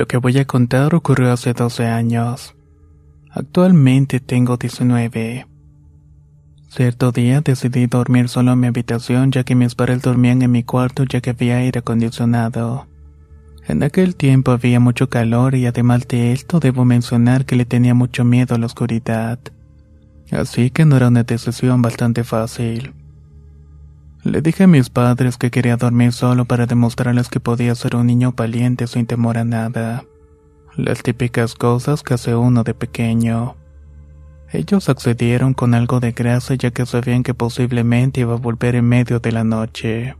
Lo 0.00 0.08
que 0.08 0.16
voy 0.16 0.38
a 0.38 0.46
contar 0.46 0.94
ocurrió 0.94 1.30
hace 1.30 1.52
12 1.52 1.84
años. 1.84 2.54
Actualmente 3.28 4.18
tengo 4.18 4.56
19. 4.56 5.46
Cierto 6.70 7.12
día 7.12 7.42
decidí 7.42 7.86
dormir 7.86 8.30
solo 8.30 8.52
en 8.52 8.60
mi 8.60 8.68
habitación 8.68 9.30
ya 9.30 9.44
que 9.44 9.54
mis 9.54 9.74
padres 9.74 10.00
dormían 10.00 10.40
en 10.40 10.52
mi 10.52 10.62
cuarto 10.62 11.04
ya 11.04 11.20
que 11.20 11.28
había 11.28 11.58
aire 11.58 11.80
acondicionado. 11.80 12.86
En 13.68 13.82
aquel 13.82 14.16
tiempo 14.16 14.52
había 14.52 14.80
mucho 14.80 15.10
calor 15.10 15.54
y 15.54 15.66
además 15.66 16.08
de 16.08 16.32
esto 16.32 16.60
debo 16.60 16.86
mencionar 16.86 17.44
que 17.44 17.56
le 17.56 17.66
tenía 17.66 17.92
mucho 17.92 18.24
miedo 18.24 18.54
a 18.54 18.58
la 18.58 18.64
oscuridad. 18.64 19.38
Así 20.30 20.70
que 20.70 20.86
no 20.86 20.96
era 20.96 21.08
una 21.08 21.24
decisión 21.24 21.82
bastante 21.82 22.24
fácil. 22.24 22.94
Le 24.22 24.42
dije 24.42 24.64
a 24.64 24.66
mis 24.66 24.90
padres 24.90 25.38
que 25.38 25.50
quería 25.50 25.76
dormir 25.76 26.12
solo 26.12 26.44
para 26.44 26.66
demostrarles 26.66 27.28
que 27.28 27.40
podía 27.40 27.74
ser 27.74 27.96
un 27.96 28.06
niño 28.06 28.34
valiente 28.36 28.86
sin 28.86 29.06
temor 29.06 29.38
a 29.38 29.44
nada. 29.44 30.04
Las 30.76 31.02
típicas 31.02 31.54
cosas 31.54 32.02
que 32.02 32.14
hace 32.14 32.34
uno 32.34 32.62
de 32.62 32.74
pequeño. 32.74 33.56
Ellos 34.52 34.88
accedieron 34.88 35.54
con 35.54 35.74
algo 35.74 36.00
de 36.00 36.12
grasa 36.12 36.54
ya 36.54 36.70
que 36.70 36.84
sabían 36.84 37.22
que 37.22 37.34
posiblemente 37.34 38.20
iba 38.20 38.34
a 38.34 38.36
volver 38.36 38.74
en 38.74 38.88
medio 38.88 39.20
de 39.20 39.32
la 39.32 39.44
noche. 39.44 40.16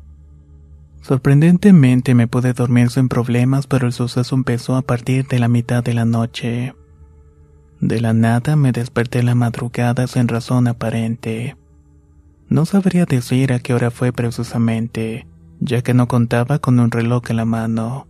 Sorprendentemente 1.02 2.14
me 2.14 2.26
pude 2.26 2.52
dormir 2.52 2.90
sin 2.90 3.08
problemas, 3.08 3.66
pero 3.66 3.86
el 3.86 3.92
suceso 3.92 4.34
empezó 4.34 4.76
a 4.76 4.82
partir 4.82 5.26
de 5.26 5.38
la 5.38 5.48
mitad 5.48 5.82
de 5.82 5.94
la 5.94 6.04
noche. 6.04 6.74
De 7.80 8.00
la 8.00 8.12
nada 8.12 8.56
me 8.56 8.72
desperté 8.72 9.22
la 9.22 9.34
madrugada 9.34 10.06
sin 10.06 10.28
razón 10.28 10.68
aparente. 10.68 11.56
No 12.50 12.66
sabría 12.66 13.06
decir 13.06 13.52
a 13.52 13.60
qué 13.60 13.74
hora 13.74 13.92
fue 13.92 14.12
precisamente, 14.12 15.28
ya 15.60 15.82
que 15.82 15.94
no 15.94 16.08
contaba 16.08 16.58
con 16.58 16.80
un 16.80 16.90
reloj 16.90 17.30
en 17.30 17.36
la 17.36 17.44
mano. 17.44 18.08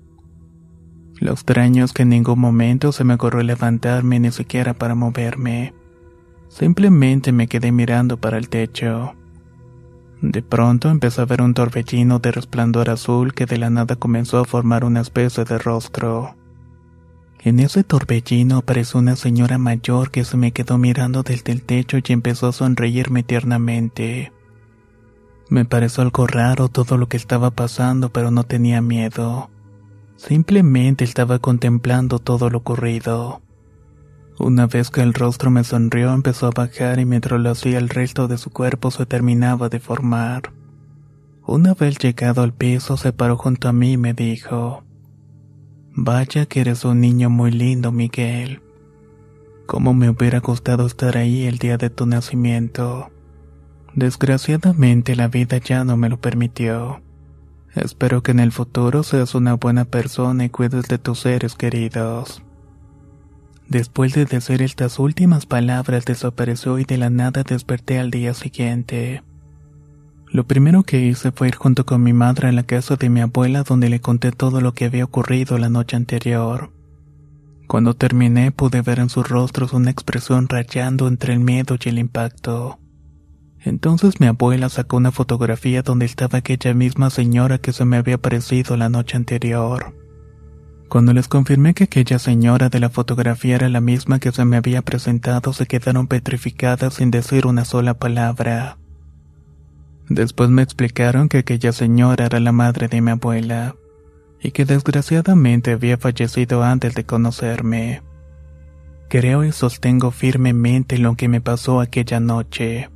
Lo 1.19 1.33
extraño 1.33 1.84
es 1.84 1.93
que 1.93 2.03
en 2.03 2.09
ningún 2.09 2.41
momento 2.41 2.91
se 2.93 3.05
me 3.05 3.15
ocurrió 3.15 3.43
levantarme 3.43 4.19
ni 4.19 4.33
siquiera 4.33 4.73
para 4.73 4.95
moverme. 4.95 5.75
Simplemente 6.49 7.33
me 7.33 7.49
quedé 7.49 7.71
mirando 7.71 8.19
para 8.19 8.39
el 8.39 8.49
techo. 8.49 9.12
De 10.23 10.41
pronto 10.41 10.89
empecé 10.89 11.21
a 11.21 11.27
ver 11.27 11.43
un 11.43 11.53
torbellino 11.53 12.19
de 12.19 12.33
resplandor 12.33 12.89
azul 12.89 13.34
que 13.34 13.45
de 13.45 13.59
la 13.59 13.69
nada 13.69 13.97
comenzó 13.97 14.39
a 14.39 14.47
formar 14.47 14.87
una 14.87 15.03
especie 15.03 15.45
de 15.45 15.59
rostro. 15.59 16.34
En 17.43 17.59
ese 17.59 17.84
torbellino 17.84 18.59
apareció 18.59 19.01
una 19.01 19.17
señora 19.17 19.56
mayor 19.56 20.11
que 20.11 20.25
se 20.25 20.37
me 20.37 20.53
quedó 20.53 20.77
mirando 20.77 21.23
desde 21.23 21.53
el 21.53 21.62
techo 21.62 21.97
y 21.97 22.12
empezó 22.12 22.49
a 22.49 22.53
sonreírme 22.53 23.23
tiernamente. 23.23 24.31
Me 25.49 25.65
pareció 25.65 26.03
algo 26.03 26.27
raro 26.27 26.69
todo 26.69 26.99
lo 26.99 27.09
que 27.09 27.17
estaba 27.17 27.50
pasando, 27.50 28.12
pero 28.12 28.31
no 28.31 28.45
tenía 28.45 28.83
miedo. 28.83 29.49
Simplemente 30.17 31.03
estaba 31.03 31.39
contemplando 31.39 32.19
todo 32.19 32.50
lo 32.50 32.59
ocurrido. 32.59 33.41
Una 34.39 34.67
vez 34.67 34.91
que 34.91 35.00
el 35.00 35.15
rostro 35.15 35.50
me 35.50 35.65
sonrió, 35.65 36.12
empezó 36.12 36.47
a 36.47 36.50
bajar 36.50 36.99
y 36.99 37.06
mientras 37.06 37.41
lo 37.41 37.50
hacía 37.50 37.79
el 37.79 37.89
resto 37.89 38.29
de 38.29 38.37
su 38.37 38.50
cuerpo 38.50 38.91
se 38.91 39.06
terminaba 39.06 39.71
de 39.71 39.81
formar. 39.81 40.53
Una 41.47 41.73
vez 41.73 41.99
llegado 41.99 42.43
al 42.43 42.53
piso, 42.53 42.99
se 42.99 43.15
paró 43.15 43.39
junto 43.39 43.69
a 43.69 43.73
mí 43.73 43.93
y 43.93 43.97
me 43.97 44.12
dijo, 44.12 44.84
Vaya 45.95 46.47
que 46.47 46.61
eres 46.61 46.84
un 46.84 47.01
niño 47.01 47.31
muy 47.31 47.51
lindo, 47.51 47.91
Miguel. 47.91 48.62
¿Cómo 49.67 49.93
me 49.93 50.09
hubiera 50.09 50.39
gustado 50.39 50.87
estar 50.87 51.17
ahí 51.17 51.47
el 51.47 51.59
día 51.59 51.78
de 51.78 51.91
tu 51.91 52.06
nacimiento? 52.06 53.11
Desgraciadamente 53.95 55.17
la 55.17 55.27
vida 55.27 55.59
ya 55.59 55.84
no 55.84 55.97
me 55.97 56.09
lo 56.09 56.21
permitió. 56.21 57.03
Espero 57.75 58.23
que 58.23 58.31
en 58.31 58.41
el 58.41 58.53
futuro 58.53 59.03
seas 59.03 59.34
una 59.34 59.55
buena 59.55 59.84
persona 59.84 60.45
y 60.45 60.49
cuides 60.49 60.87
de 60.87 60.99
tus 60.99 61.21
seres 61.21 61.56
queridos. 61.56 62.43
Después 63.69 64.15
de 64.15 64.27
decir 64.27 64.62
estas 64.62 64.99
últimas 64.99 65.47
palabras 65.47 66.05
desapareció 66.05 66.79
y 66.79 66.84
de 66.84 66.99
la 66.99 67.11
nada 67.11 67.43
desperté 67.43 67.99
al 67.99 68.11
día 68.11 68.34
siguiente. 68.34 69.23
Lo 70.33 70.45
primero 70.45 70.85
que 70.85 71.01
hice 71.01 71.33
fue 71.33 71.49
ir 71.49 71.57
junto 71.57 71.85
con 71.85 72.03
mi 72.05 72.13
madre 72.13 72.49
a 72.49 72.53
la 72.53 72.63
casa 72.63 72.95
de 72.95 73.11
mi 73.11 73.21
abuela 73.21 73.65
donde 73.65 73.89
le 73.89 74.01
conté 74.01 74.31
todo 74.31 74.61
lo 74.61 74.75
que 74.75 74.85
había 74.85 75.05
ocurrido 75.05 75.59
la 75.59 75.69
noche 75.69 75.97
anterior. 75.97 76.73
Cuando 77.67 77.95
terminé 77.95 78.53
pude 78.53 78.83
ver 78.83 79.01
en 79.01 79.09
sus 79.09 79.29
rostros 79.29 79.73
una 79.73 79.91
expresión 79.91 80.49
rayando 80.49 81.09
entre 81.09 81.33
el 81.33 81.41
miedo 81.41 81.77
y 81.85 81.89
el 81.89 81.99
impacto. 81.99 82.79
Entonces 83.59 84.21
mi 84.21 84.27
abuela 84.27 84.69
sacó 84.69 84.99
una 84.99 85.11
fotografía 85.11 85.83
donde 85.83 86.07
estaba 86.07 86.39
aquella 86.39 86.75
misma 86.75 87.11
señora 87.11 87.59
que 87.59 87.73
se 87.73 87.85
me 87.85 87.97
había 87.97 88.15
aparecido 88.15 88.77
la 88.77 88.89
noche 88.89 89.17
anterior. 89.17 89.97
Cuando 90.89 91.12
les 91.12 91.29
confirmé 91.29 91.75
que 91.75 91.85
aquella 91.85 92.19
señora 92.19 92.69
de 92.69 92.81
la 92.81 92.89
fotografía 92.89 93.57
era 93.57 93.69
la 93.69 93.81
misma 93.81 94.19
que 94.19 94.33
se 94.33 94.45
me 94.45 94.57
había 94.57 94.83
presentado, 94.83 95.53
se 95.53 95.67
quedaron 95.67 96.07
petrificadas 96.07 96.95
sin 96.95 97.11
decir 97.11 97.47
una 97.47 97.65
sola 97.65 97.95
palabra. 97.95 98.80
Después 100.10 100.50
me 100.50 100.62
explicaron 100.62 101.28
que 101.28 101.38
aquella 101.38 101.71
señora 101.71 102.26
era 102.26 102.41
la 102.41 102.50
madre 102.50 102.88
de 102.88 103.00
mi 103.00 103.12
abuela, 103.12 103.76
y 104.41 104.50
que 104.50 104.65
desgraciadamente 104.65 105.71
había 105.71 105.98
fallecido 105.98 106.65
antes 106.65 106.97
de 106.97 107.04
conocerme. 107.04 108.03
Creo 109.09 109.44
y 109.44 109.53
sostengo 109.53 110.10
firmemente 110.10 110.99
lo 110.99 111.15
que 111.15 111.28
me 111.28 111.41
pasó 111.41 111.81
aquella 111.81 112.19
noche. 112.19 112.91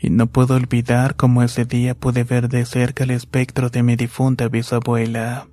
Y 0.00 0.08
no 0.08 0.26
puedo 0.26 0.54
olvidar 0.54 1.14
cómo 1.14 1.42
ese 1.42 1.66
día 1.66 1.94
pude 1.94 2.24
ver 2.24 2.48
de 2.48 2.64
cerca 2.64 3.04
el 3.04 3.10
espectro 3.10 3.68
de 3.68 3.82
mi 3.82 3.94
difunta 3.94 4.48
bisabuela. 4.48 5.48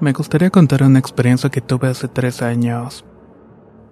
Me 0.00 0.12
gustaría 0.14 0.48
contar 0.48 0.82
una 0.82 0.98
experiencia 0.98 1.50
que 1.50 1.60
tuve 1.60 1.88
hace 1.88 2.08
tres 2.08 2.40
años. 2.40 3.04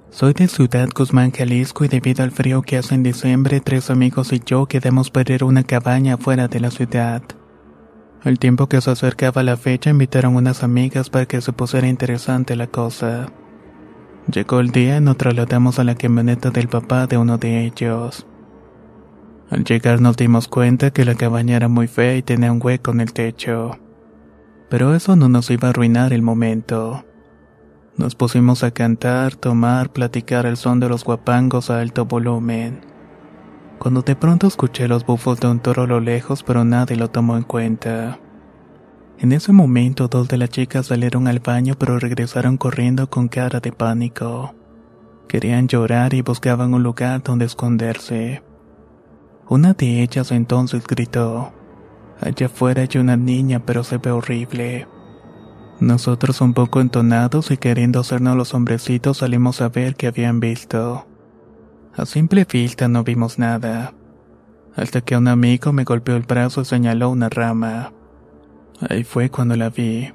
Soy 0.08 0.32
de 0.32 0.49
Ciudad 0.49 0.88
Guzmán, 0.94 1.32
Jalisco 1.32 1.84
y 1.84 1.88
debido 1.88 2.25
al 2.25 2.31
frío 2.31 2.62
que 2.62 2.78
hace 2.78 2.94
en 2.94 3.02
diciembre, 3.02 3.60
tres 3.60 3.90
amigos 3.90 4.32
y 4.32 4.40
yo 4.43 4.64
quedamos 4.64 5.10
para 5.10 5.34
ir 5.34 5.43
a 5.43 5.44
una 5.44 5.64
cabaña 5.64 6.16
fuera 6.16 6.49
de 6.49 6.60
la 6.60 6.70
ciudad. 6.70 7.22
Al 8.25 8.38
tiempo 8.38 8.69
que 8.69 8.81
se 8.81 8.90
acercaba 8.90 9.43
la 9.43 9.58
fecha 9.58 9.90
invitaron 9.90 10.34
unas 10.34 10.62
amigas 10.62 11.10
para 11.10 11.26
que 11.26 11.43
se 11.43 11.52
pusiera 11.52 11.88
interesante 11.88 12.56
la 12.56 12.69
cosa. 12.69 13.26
Llegó 14.32 14.60
el 14.60 14.70
día 14.70 14.96
y 14.96 15.00
nos 15.02 15.19
trasladamos 15.19 15.78
a 15.78 15.84
la 15.84 15.94
camioneta 15.94 16.49
del 16.49 16.69
papá 16.69 17.06
de 17.06 17.19
uno 17.19 17.37
de 17.37 17.66
ellos. 17.66 18.26
Al 19.50 19.62
llegar 19.62 20.00
nos 20.00 20.16
dimos 20.16 20.49
cuenta 20.49 20.90
que 20.90 21.05
la 21.05 21.16
cabaña 21.16 21.56
era 21.56 21.69
muy 21.69 21.87
fea 21.87 22.16
y 22.16 22.22
tenía 22.22 22.50
un 22.50 22.60
hueco 22.62 22.93
en 22.93 23.02
el 23.02 23.12
techo 23.12 23.78
pero 24.69 24.94
eso 24.94 25.17
no 25.17 25.29
nos 25.29 25.50
iba 25.50 25.69
a 25.69 25.70
arruinar 25.70 26.12
el 26.12 26.23
momento. 26.23 27.05
Nos 27.97 28.15
pusimos 28.15 28.62
a 28.62 28.70
cantar, 28.70 29.35
tomar, 29.35 29.91
platicar 29.91 30.47
al 30.47 30.56
son 30.56 30.79
de 30.79 30.88
los 30.88 31.05
guapangos 31.05 31.70
a 31.70 31.81
alto 31.81 32.05
volumen. 32.05 32.81
cuando 33.79 34.03
de 34.03 34.17
pronto 34.17 34.49
escuché 34.49 34.88
los 34.88 35.06
bufos 35.06 35.38
de 35.41 35.47
un 35.49 35.61
toro 35.61 35.85
a 35.85 35.87
lo 35.87 36.00
lejos, 36.00 36.43
pero 36.43 36.65
nadie 36.65 36.97
lo 36.97 37.11
tomó 37.11 37.37
en 37.37 37.44
cuenta. 37.44 38.19
En 39.19 39.32
ese 39.32 39.53
momento 39.53 40.06
dos 40.06 40.29
de 40.29 40.37
las 40.38 40.50
chicas 40.50 40.87
salieron 40.87 41.26
al 41.26 41.41
baño 41.41 41.75
pero 41.76 41.99
regresaron 41.99 42.56
corriendo 42.56 43.11
con 43.11 43.29
cara 43.29 43.59
de 43.61 43.73
pánico. 43.73 44.55
Querían 45.29 45.67
llorar 45.69 46.15
y 46.15 46.23
buscaban 46.23 46.73
un 46.73 46.82
lugar 46.82 47.23
donde 47.23 47.44
esconderse. 47.44 48.43
Una 49.49 49.75
de 49.75 50.03
ellas 50.03 50.31
entonces 50.31 50.87
gritó, 50.87 51.53
Allá 52.20 52.47
afuera 52.47 52.82
hay 52.82 52.99
una 53.00 53.17
niña 53.17 53.61
pero 53.65 53.85
se 53.85 53.99
ve 53.99 54.11
horrible. 54.11 54.87
Nosotros 55.81 56.41
un 56.41 56.55
poco 56.55 56.81
entonados 56.81 57.50
y 57.53 57.56
queriendo 57.56 58.00
hacernos 58.00 58.37
los 58.37 58.53
hombrecitos 58.55 59.19
salimos 59.19 59.61
a 59.61 59.69
ver 59.69 59.94
qué 59.94 60.09
habían 60.09 60.41
visto. 60.41 61.06
A 61.94 62.05
simple 62.05 62.47
vista 62.50 62.88
no 62.88 63.05
vimos 63.05 63.38
nada, 63.38 63.93
hasta 64.75 65.00
que 65.00 65.17
un 65.17 65.29
amigo 65.29 65.73
me 65.73 65.85
golpeó 65.85 66.17
el 66.17 66.23
brazo 66.23 66.62
y 66.62 66.65
señaló 66.65 67.11
una 67.11 67.29
rama. 67.29 67.93
Ahí 68.88 69.05
fue 69.05 69.31
cuando 69.31 69.56
la 69.56 69.70
vi. 69.70 70.12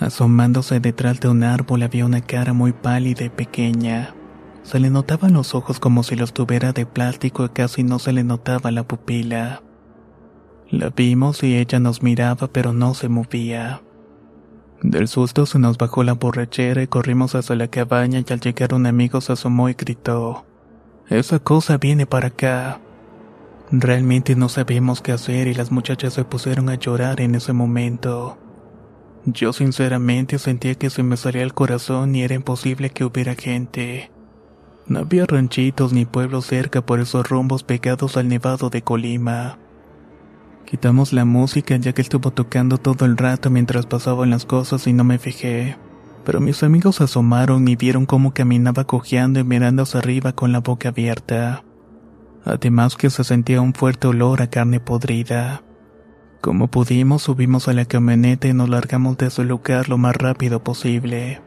Asomándose 0.00 0.80
detrás 0.80 1.20
de 1.20 1.28
un 1.28 1.42
árbol 1.42 1.82
había 1.82 2.06
una 2.06 2.20
cara 2.20 2.52
muy 2.52 2.72
pálida 2.72 3.24
y 3.24 3.30
pequeña. 3.30 4.14
Se 4.62 4.78
le 4.78 4.90
notaban 4.90 5.32
los 5.32 5.54
ojos 5.54 5.80
como 5.80 6.02
si 6.02 6.16
los 6.16 6.32
tuviera 6.32 6.72
de 6.72 6.86
plástico 6.86 7.44
y 7.44 7.48
casi 7.48 7.82
no 7.82 7.98
se 7.98 8.12
le 8.12 8.24
notaba 8.24 8.70
la 8.70 8.82
pupila. 8.82 9.62
La 10.70 10.90
vimos 10.90 11.42
y 11.42 11.56
ella 11.56 11.80
nos 11.80 12.02
miraba 12.02 12.48
pero 12.48 12.74
no 12.74 12.92
se 12.92 13.08
movía. 13.08 13.80
Del 14.82 15.08
susto 15.08 15.46
se 15.46 15.58
nos 15.58 15.78
bajó 15.78 16.04
la 16.04 16.12
borrachera 16.12 16.82
y 16.82 16.86
corrimos 16.86 17.34
hacia 17.34 17.56
la 17.56 17.68
cabaña 17.68 18.20
y 18.20 18.32
al 18.32 18.40
llegar 18.40 18.74
un 18.74 18.86
amigo 18.86 19.20
se 19.20 19.32
asomó 19.32 19.68
y 19.70 19.74
gritó, 19.74 20.44
Esa 21.08 21.38
cosa 21.38 21.78
viene 21.78 22.06
para 22.06 22.28
acá. 22.28 22.80
Realmente 23.70 24.36
no 24.36 24.48
sabíamos 24.48 25.00
qué 25.00 25.12
hacer 25.12 25.48
y 25.48 25.54
las 25.54 25.72
muchachas 25.72 26.12
se 26.12 26.24
pusieron 26.24 26.68
a 26.68 26.74
llorar 26.74 27.20
en 27.20 27.34
ese 27.34 27.52
momento. 27.52 28.38
Yo 29.24 29.52
sinceramente 29.52 30.38
sentía 30.38 30.74
que 30.74 30.90
se 30.90 31.02
me 31.02 31.16
salía 31.16 31.42
el 31.42 31.54
corazón 31.54 32.14
y 32.14 32.22
era 32.22 32.34
imposible 32.34 32.90
que 32.90 33.04
hubiera 33.04 33.34
gente. 33.34 34.10
No 34.86 35.00
había 35.00 35.26
ranchitos 35.26 35.92
ni 35.92 36.04
pueblos 36.04 36.46
cerca 36.46 36.84
por 36.84 37.00
esos 37.00 37.28
rumbos 37.28 37.62
pegados 37.62 38.16
al 38.16 38.28
nevado 38.28 38.70
de 38.70 38.82
Colima. 38.82 39.58
Quitamos 40.68 41.14
la 41.14 41.24
música 41.24 41.78
ya 41.78 41.94
que 41.94 42.02
estuvo 42.02 42.30
tocando 42.30 42.76
todo 42.76 43.06
el 43.06 43.16
rato 43.16 43.48
mientras 43.48 43.86
pasaban 43.86 44.28
las 44.28 44.44
cosas 44.44 44.86
y 44.86 44.92
no 44.92 45.02
me 45.02 45.18
fijé. 45.18 45.78
Pero 46.26 46.42
mis 46.42 46.62
amigos 46.62 47.00
asomaron 47.00 47.66
y 47.68 47.76
vieron 47.76 48.04
cómo 48.04 48.34
caminaba 48.34 48.84
cojeando 48.84 49.40
y 49.40 49.44
mirando 49.44 49.84
hacia 49.84 50.00
arriba 50.00 50.34
con 50.34 50.52
la 50.52 50.60
boca 50.60 50.90
abierta. 50.90 51.64
Además 52.44 52.96
que 52.96 53.08
se 53.08 53.24
sentía 53.24 53.62
un 53.62 53.72
fuerte 53.72 54.08
olor 54.08 54.42
a 54.42 54.50
carne 54.50 54.78
podrida. 54.78 55.62
Como 56.42 56.68
pudimos 56.68 57.22
subimos 57.22 57.66
a 57.68 57.72
la 57.72 57.86
camioneta 57.86 58.46
y 58.46 58.52
nos 58.52 58.68
largamos 58.68 59.16
de 59.16 59.28
ese 59.28 59.44
lugar 59.44 59.88
lo 59.88 59.96
más 59.96 60.16
rápido 60.16 60.62
posible. 60.62 61.40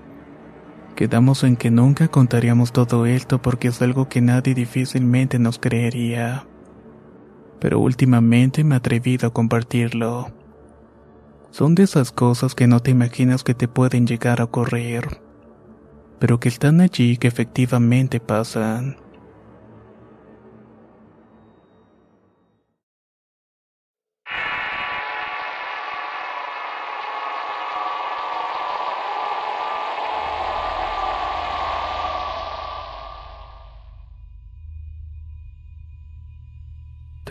Quedamos 0.96 1.44
en 1.44 1.58
que 1.58 1.70
nunca 1.70 2.08
contaríamos 2.08 2.72
todo 2.72 3.06
esto 3.06 3.40
porque 3.40 3.68
es 3.68 3.84
algo 3.84 4.10
que 4.10 4.20
nadie 4.20 4.56
difícilmente 4.56 5.38
nos 5.38 5.60
creería 5.60 6.48
pero 7.62 7.80
últimamente 7.80 8.64
me 8.64 8.74
he 8.74 8.78
atrevido 8.80 9.28
a 9.28 9.34
compartirlo. 9.34 10.32
Son 11.52 11.76
de 11.76 11.84
esas 11.84 12.12
cosas 12.12 12.56
que 12.56 12.66
no 12.66 12.80
te 12.80 12.90
imaginas 12.90 13.44
que 13.44 13.54
te 13.54 13.68
pueden 13.68 14.08
llegar 14.08 14.42
a 14.42 14.46
ocurrir, 14.46 15.22
pero 16.18 16.40
que 16.40 16.50
están 16.50 16.82
allí 16.82 17.12
y 17.12 17.18
que 17.18 17.28
efectivamente 17.28 18.20
pasan. 18.20 18.98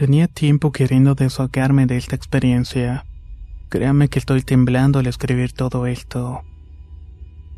Tenía 0.00 0.28
tiempo 0.28 0.72
queriendo 0.72 1.14
desahogarme 1.14 1.84
de 1.84 1.98
esta 1.98 2.16
experiencia. 2.16 3.04
Créame 3.68 4.08
que 4.08 4.18
estoy 4.18 4.40
temblando 4.40 4.98
al 4.98 5.06
escribir 5.06 5.52
todo 5.52 5.84
esto. 5.84 6.40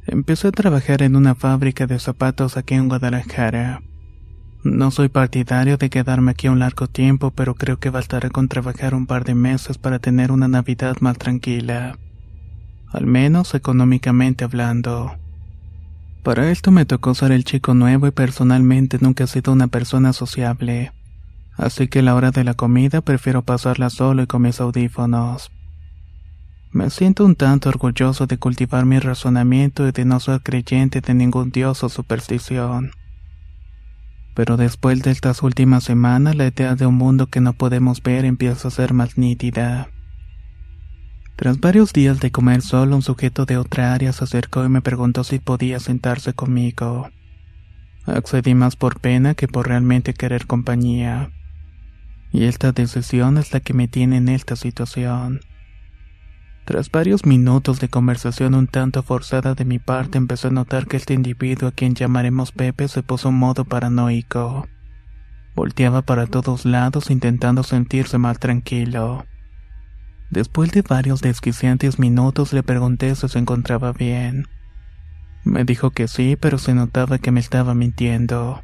Empecé 0.09 0.49
a 0.49 0.51
trabajar 0.51 1.03
en 1.03 1.15
una 1.15 1.37
fábrica 1.37 1.87
de 1.87 2.01
zapatos 2.01 2.57
aquí 2.57 2.75
en 2.75 2.89
Guadalajara. 2.89 3.83
No 4.65 4.91
soy 4.91 5.09
partidario 5.09 5.77
de 5.77 5.89
quedarme 5.89 6.33
aquí 6.33 6.49
un 6.49 6.59
largo 6.59 6.89
tiempo, 6.89 7.31
pero 7.31 7.55
creo 7.55 7.79
que 7.79 7.91
bastará 7.91 8.29
con 8.29 8.49
trabajar 8.49 8.97
un 8.97 9.07
par 9.07 9.23
de 9.23 9.37
meses 9.37 9.79
para 9.79 10.01
tener 10.01 10.33
una 10.33 10.49
Navidad 10.49 10.97
más 10.99 11.19
tranquila. 11.19 11.97
Al 12.89 13.07
menos 13.07 13.55
económicamente 13.55 14.43
hablando. 14.43 15.13
Para 16.25 16.51
esto 16.51 16.73
me 16.73 16.87
tocó 16.87 17.15
ser 17.15 17.31
el 17.31 17.45
chico 17.45 17.75
nuevo 17.75 18.09
y 18.09 18.11
personalmente 18.11 18.99
nunca 19.01 19.23
he 19.23 19.27
sido 19.29 19.53
una 19.53 19.69
persona 19.69 20.13
sociable 20.13 20.91
así 21.63 21.89
que 21.89 22.01
a 22.01 22.03
la 22.03 22.15
hora 22.15 22.31
de 22.31 22.45
la 22.45 22.55
comida 22.55 23.01
prefiero 23.01 23.43
pasarla 23.43 23.89
solo 23.89 24.23
y 24.23 24.27
con 24.27 24.43
mis 24.43 24.61
audífonos. 24.61 25.51
Me 26.73 26.91
siento 26.91 27.25
un 27.25 27.37
tanto 27.37 27.69
orgulloso 27.69 28.27
de 28.27 28.39
cultivar 28.39 28.85
mi 28.85 28.99
razonamiento 28.99 29.87
y 29.87 29.93
de 29.93 30.05
no 30.05 30.19
ser 30.21 30.41
creyente 30.43 31.01
de 31.01 31.15
ningún 31.15 31.51
dios 31.51 31.85
o 31.85 31.89
superstición. 31.89 32.93
Pero 34.35 34.57
después 34.57 35.03
de 35.03 35.11
estas 35.11 35.43
últimas 35.43 35.85
semanas 35.85 36.35
la 36.35 36.47
idea 36.47 36.75
de 36.75 36.87
un 36.87 36.95
mundo 36.95 37.27
que 37.27 37.41
no 37.41 37.53
podemos 37.53 38.03
ver 38.03 38.25
empieza 38.25 38.69
a 38.69 38.71
ser 38.71 38.95
más 38.95 39.19
nítida. 39.19 39.89
Tras 41.37 41.61
varios 41.61 41.93
días 41.93 42.21
de 42.21 42.31
comer 42.31 42.63
solo, 42.63 42.97
un 42.97 43.03
sujeto 43.03 43.47
de 43.47 43.57
otra 43.57 43.93
área 43.93 44.13
se 44.13 44.25
acercó 44.25 44.65
y 44.65 44.69
me 44.69 44.81
preguntó 44.81 45.25
si 45.25 45.39
podía 45.39 45.81
sentarse 45.81 46.33
conmigo. 46.33 47.11
Accedí 48.07 48.55
más 48.55 48.77
por 48.77 49.01
pena 49.01 49.35
que 49.35 49.49
por 49.49 49.69
realmente 49.69 50.15
querer 50.15 50.47
compañía. 50.47 51.31
Y 52.33 52.45
esta 52.45 52.73
decisión 52.73 53.37
es 53.37 53.53
la 53.53 53.61
que 53.61 53.75
me 53.75 53.89
tiene 53.89 54.17
en 54.17 54.29
esta 54.29 54.57
situación. 54.57 55.41
Tras 56.65 56.91
varios 56.91 57.27
minutos 57.27 57.81
de 57.81 57.89
conversación 57.89 58.55
un 58.55 58.69
tanto 58.69 59.03
forzada 59.03 59.55
de 59.55 59.65
mi 59.65 59.79
parte, 59.79 60.17
empecé 60.17 60.49
a 60.49 60.51
notar 60.51 60.87
que 60.87 60.97
este 60.97 61.13
individuo 61.13 61.69
a 61.69 61.73
quien 61.73 61.95
llamaremos 61.95 62.53
Pepe 62.53 62.89
se 62.89 63.03
puso 63.03 63.29
en 63.29 63.35
modo 63.35 63.65
paranoico. 63.65 64.67
Volteaba 65.55 66.03
para 66.03 66.27
todos 66.27 66.65
lados 66.65 67.11
intentando 67.11 67.63
sentirse 67.63 68.17
más 68.17 68.39
tranquilo. 68.39 69.27
Después 70.31 70.71
de 70.71 70.81
varios 70.81 71.21
desquiciantes 71.21 71.99
minutos 71.99 72.55
le 72.55 72.63
pregunté 72.63 73.15
si 73.17 73.29
se 73.29 73.39
encontraba 73.39 73.93
bien. 73.93 74.47
Me 75.45 75.65
dijo 75.65 75.91
que 75.91 76.09
sí, 76.09 76.37
pero 76.41 76.57
se 76.57 76.73
notaba 76.73 77.19
que 77.19 77.33
me 77.33 77.41
estaba 77.41 77.75
mintiendo. 77.75 78.63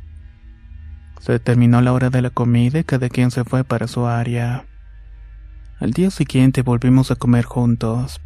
Se 1.21 1.39
terminó 1.39 1.81
la 1.81 1.93
hora 1.93 2.11
de 2.11 2.23
la 2.23 2.31
comida 2.31 2.79
y 2.79 2.85
cada 2.85 3.09
quien 3.09 3.31
se 3.31 3.45
fue 3.45 3.65
para 3.65 3.89
su 3.89 4.07
área. 4.07 4.65
Al 5.81 5.93
día 5.93 6.11
siguiente 6.11 6.63
volvimos 6.63 7.11
a 7.11 7.17
comer 7.17 7.45
juntos. 7.45 8.21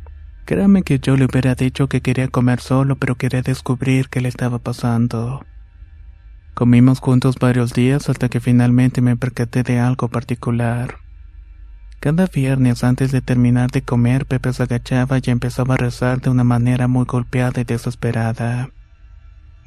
Créame 0.44 0.82
que 0.82 0.98
yo 0.98 1.16
le 1.16 1.26
hubiera 1.26 1.54
dicho 1.54 1.88
que 1.88 2.00
quería 2.00 2.28
comer 2.28 2.60
solo, 2.60 2.96
pero 2.96 3.14
quería 3.14 3.42
descubrir 3.42 4.08
qué 4.08 4.20
le 4.20 4.28
estaba 4.28 4.58
pasando. 4.58 5.44
Comimos 6.54 7.00
juntos 7.00 7.36
varios 7.40 7.72
días 7.72 8.08
hasta 8.08 8.28
que 8.28 8.40
finalmente 8.40 9.00
me 9.00 9.16
percaté 9.16 9.62
de 9.62 9.78
algo 9.78 10.08
particular. 10.08 10.96
Cada 12.00 12.26
viernes 12.26 12.82
antes 12.82 13.12
de 13.12 13.20
terminar 13.20 13.70
de 13.70 13.82
comer, 13.82 14.26
Pepe 14.26 14.52
se 14.52 14.64
agachaba 14.64 15.18
y 15.22 15.30
empezaba 15.30 15.74
a 15.74 15.78
rezar 15.78 16.20
de 16.20 16.30
una 16.30 16.44
manera 16.44 16.88
muy 16.88 17.04
golpeada 17.04 17.60
y 17.60 17.64
desesperada. 17.64 18.70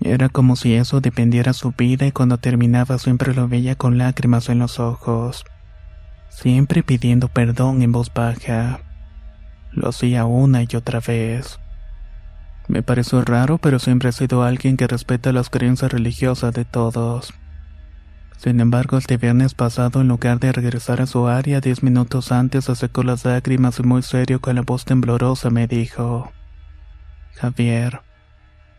Era 0.02 0.30
como 0.30 0.56
si 0.56 0.75
eso 0.75 1.02
dependiera 1.02 1.54
su 1.54 1.72
vida 1.72 2.06
y 2.06 2.12
cuando 2.12 2.38
terminaba 2.38 2.98
siempre 3.00 3.34
lo 3.34 3.48
veía 3.48 3.75
con 3.75 3.98
lágrimas 3.98 4.50
en 4.50 4.60
los 4.60 4.80
ojos, 4.80 5.46
siempre 6.30 6.84
pidiendo 6.84 7.28
perdón 7.30 7.82
en 7.82 7.92
voz 7.92 8.14
baja. 8.14 8.82
Lo 9.72 9.90
hacía 9.90 10.25
una 10.25 10.64
y 10.64 10.75
otra 10.75 11.00
vez. 11.00 11.60
Me 12.68 12.82
pareció 12.82 13.22
raro, 13.24 13.58
pero 13.58 13.80
siempre 13.80 14.10
he 14.10 14.14
sido 14.14 14.44
alguien 14.44 14.75
que 14.78 14.88
respeta 14.88 15.32
las 15.32 15.50
creencias 15.50 15.92
religiosas 15.92 16.54
de 16.54 16.66
todos. 16.66 17.34
Sin 18.38 18.60
embargo, 18.60 18.98
este 18.98 19.18
viernes 19.18 19.54
pasado, 19.54 20.02
en 20.02 20.08
lugar 20.08 20.40
de 20.40 20.52
regresar 20.52 21.02
a 21.02 21.06
su 21.06 21.28
área 21.28 21.62
diez 21.62 21.84
minutos 21.84 22.32
antes, 22.32 22.66
se 22.66 22.75
secó 22.75 23.04
las 23.04 23.25
lágrimas 23.25 23.80
y 23.80 23.84
muy 23.84 24.02
serio 24.02 24.42
con 24.42 24.56
la 24.56 24.62
voz 24.62 24.84
temblorosa 24.86 25.50
me 25.50 25.68
dijo, 25.68 26.32
Javier, 27.36 28.02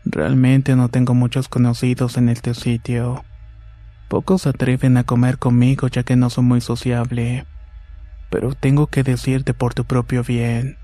Realmente 0.09 0.77
no 0.77 0.87
tengo 0.87 1.13
muchos 1.13 1.49
conocidos 1.49 2.15
en 2.15 2.29
este 2.29 2.53
sitio. 2.53 3.25
Pocos 4.07 4.43
se 4.43 4.49
atreven 4.49 4.95
a 4.95 5.03
comer 5.03 5.37
conmigo 5.37 5.89
ya 5.89 6.03
que 6.03 6.15
no 6.15 6.29
soy 6.29 6.45
muy 6.45 6.61
sociable. 6.61 7.45
Pero 8.29 8.53
tengo 8.53 8.87
que 8.87 9.03
decirte 9.03 9.53
por 9.53 9.73
tu 9.73 9.83
propio 9.83 10.23
bien. 10.23 10.77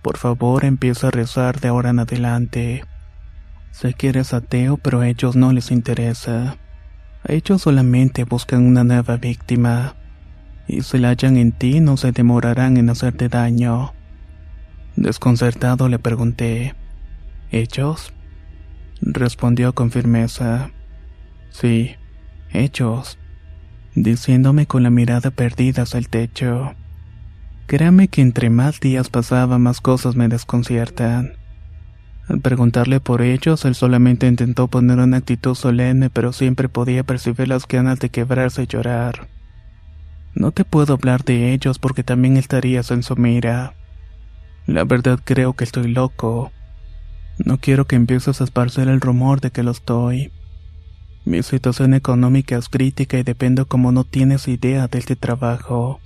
Por 0.00 0.16
favor 0.16 0.64
empieza 0.64 1.08
a 1.08 1.10
rezar 1.10 1.60
de 1.60 1.68
ahora 1.68 1.90
en 1.90 1.98
adelante. 1.98 2.84
Sé 3.72 3.92
que 3.92 4.08
eres 4.08 4.32
ateo, 4.32 4.78
pero 4.78 5.00
a 5.00 5.08
ellos 5.08 5.36
no 5.36 5.52
les 5.52 5.70
interesa. 5.70 6.56
Ellos 7.26 7.60
solamente 7.60 8.24
buscan 8.24 8.66
una 8.66 8.84
nueva 8.84 9.18
víctima. 9.18 9.96
Y 10.66 10.80
si 10.80 10.96
la 10.96 11.10
hallan 11.10 11.36
en 11.36 11.52
ti, 11.52 11.80
no 11.80 11.98
se 11.98 12.12
demorarán 12.12 12.78
en 12.78 12.88
hacerte 12.88 13.28
daño. 13.28 13.92
Desconcertado 14.96 15.90
le 15.90 15.98
pregunté, 15.98 16.74
¿Ellos? 17.50 18.14
Respondió 19.00 19.74
con 19.74 19.90
firmeza. 19.90 20.70
Sí, 21.50 21.96
ellos. 22.50 23.18
Diciéndome 23.94 24.66
con 24.66 24.82
la 24.82 24.90
mirada 24.90 25.30
perdida 25.30 25.82
hacia 25.82 25.98
el 25.98 26.08
techo. 26.08 26.74
Créame 27.66 28.08
que 28.08 28.20
entre 28.20 28.50
más 28.50 28.80
días 28.80 29.08
pasaba, 29.08 29.58
más 29.58 29.80
cosas 29.80 30.16
me 30.16 30.28
desconciertan. 30.28 31.34
Al 32.28 32.40
preguntarle 32.40 33.00
por 33.00 33.22
ellos, 33.22 33.64
él 33.64 33.74
solamente 33.74 34.26
intentó 34.26 34.68
poner 34.68 34.98
una 34.98 35.16
actitud 35.16 35.54
solemne, 35.54 36.10
pero 36.10 36.32
siempre 36.32 36.68
podía 36.68 37.02
percibir 37.02 37.48
las 37.48 37.66
ganas 37.66 37.98
de 37.98 38.10
quebrarse 38.10 38.62
y 38.62 38.66
llorar. 38.66 39.28
No 40.34 40.52
te 40.52 40.64
puedo 40.64 40.94
hablar 40.94 41.24
de 41.24 41.52
ellos 41.52 41.78
porque 41.78 42.04
también 42.04 42.36
estarías 42.36 42.90
en 42.92 43.02
su 43.02 43.16
mira. 43.16 43.74
La 44.66 44.84
verdad 44.84 45.18
creo 45.24 45.54
que 45.54 45.64
estoy 45.64 45.88
loco. 45.88 46.52
No 47.44 47.58
quiero 47.58 47.86
que 47.86 47.96
empieces 47.96 48.40
a 48.40 48.44
esparcer 48.44 48.88
el 48.88 49.00
rumor 49.00 49.40
de 49.40 49.50
que 49.50 49.62
lo 49.62 49.70
estoy. 49.70 50.30
Mi 51.24 51.42
situación 51.42 51.94
económica 51.94 52.56
es 52.56 52.68
crítica 52.68 53.18
y 53.18 53.22
dependo 53.22 53.66
como 53.66 53.92
no 53.92 54.04
tienes 54.04 54.46
idea 54.46 54.88
de 54.88 54.98
este 54.98 55.16
trabajo. 55.16 56.00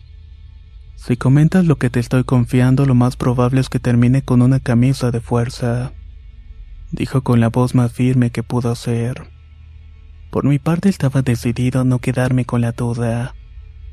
Si 0.94 1.16
comentas 1.16 1.66
lo 1.66 1.76
que 1.76 1.90
te 1.90 1.98
estoy 1.98 2.24
confiando, 2.24 2.86
lo 2.86 2.94
más 2.94 3.16
probable 3.16 3.60
es 3.60 3.68
que 3.68 3.80
termine 3.80 4.22
con 4.22 4.42
una 4.42 4.60
camisa 4.60 5.10
de 5.10 5.20
fuerza, 5.20 5.92
dijo 6.92 7.22
con 7.22 7.40
la 7.40 7.48
voz 7.48 7.74
más 7.74 7.92
firme 7.92 8.30
que 8.30 8.42
pudo 8.42 8.70
hacer. 8.70 9.28
Por 10.30 10.44
mi 10.44 10.58
parte 10.58 10.88
estaba 10.88 11.22
decidido 11.22 11.80
a 11.80 11.84
no 11.84 11.98
quedarme 11.98 12.44
con 12.44 12.60
la 12.60 12.72
duda. 12.72 13.34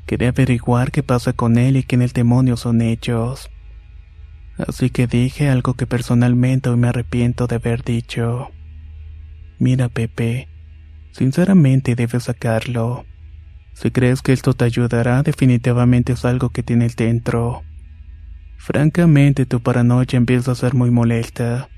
Quería 0.06 0.28
averiguar 0.28 0.92
qué 0.92 1.02
pasa 1.02 1.32
con 1.32 1.58
él 1.58 1.76
y 1.76 1.82
quién 1.82 2.02
el 2.02 2.12
demonio 2.12 2.56
son 2.56 2.82
ellos. 2.82 3.50
Así 4.58 4.90
que 4.90 5.06
dije 5.06 5.48
algo 5.48 5.74
que 5.74 5.86
personalmente 5.86 6.68
hoy 6.68 6.76
me 6.76 6.88
arrepiento 6.88 7.46
de 7.46 7.56
haber 7.56 7.82
dicho. 7.82 8.50
Mira, 9.58 9.88
Pepe, 9.88 10.48
sinceramente 11.12 11.94
debes 11.94 12.24
sacarlo. 12.24 13.06
Si 13.74 13.90
crees 13.90 14.22
que 14.22 14.32
esto 14.32 14.52
te 14.52 14.64
ayudará, 14.64 15.22
definitivamente 15.22 16.12
es 16.12 16.24
algo 16.24 16.50
que 16.50 16.62
tienes 16.62 16.96
dentro. 16.96 17.62
Francamente, 18.58 19.46
tu 19.46 19.60
paranoia 19.60 20.06
empieza 20.12 20.52
a 20.52 20.56
ser 20.56 20.74
muy 20.74 20.90
molesta. 20.90 21.68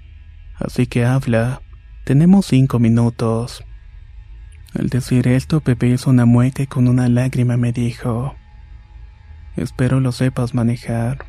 Así 0.56 0.86
que 0.86 1.04
habla. 1.04 1.62
Tenemos 2.04 2.46
cinco 2.46 2.78
minutos. 2.78 3.64
Al 4.78 4.88
decir 4.88 5.28
esto, 5.28 5.60
Pepe 5.60 5.86
hizo 5.86 6.10
una 6.10 6.26
mueca 6.26 6.62
y 6.62 6.66
con 6.66 6.88
una 6.88 7.08
lágrima 7.08 7.56
me 7.56 7.72
dijo, 7.72 8.34
Espero 9.56 10.00
lo 10.00 10.10
sepas 10.10 10.52
manejar. 10.52 11.24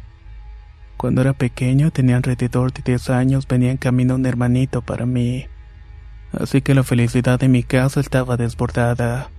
Cuando 0.98 1.22
era 1.22 1.34
pequeño, 1.34 1.92
tenía 1.92 2.18
alrededor 2.18 2.74
de 2.74 2.82
10 2.84 3.10
años, 3.10 3.48
venía 3.48 3.72
en 3.72 3.78
camino 3.78 4.16
un 4.16 4.26
hermanito 4.26 4.82
para 4.82 5.06
mí. 5.06 5.46
Así 6.32 6.62
que 6.62 6.74
la 6.74 6.84
felicidad 6.84 7.40
de 7.40 7.48
mi 7.48 7.64
casa 7.64 8.00
estaba 8.00 8.38
desbordada. 8.38 9.30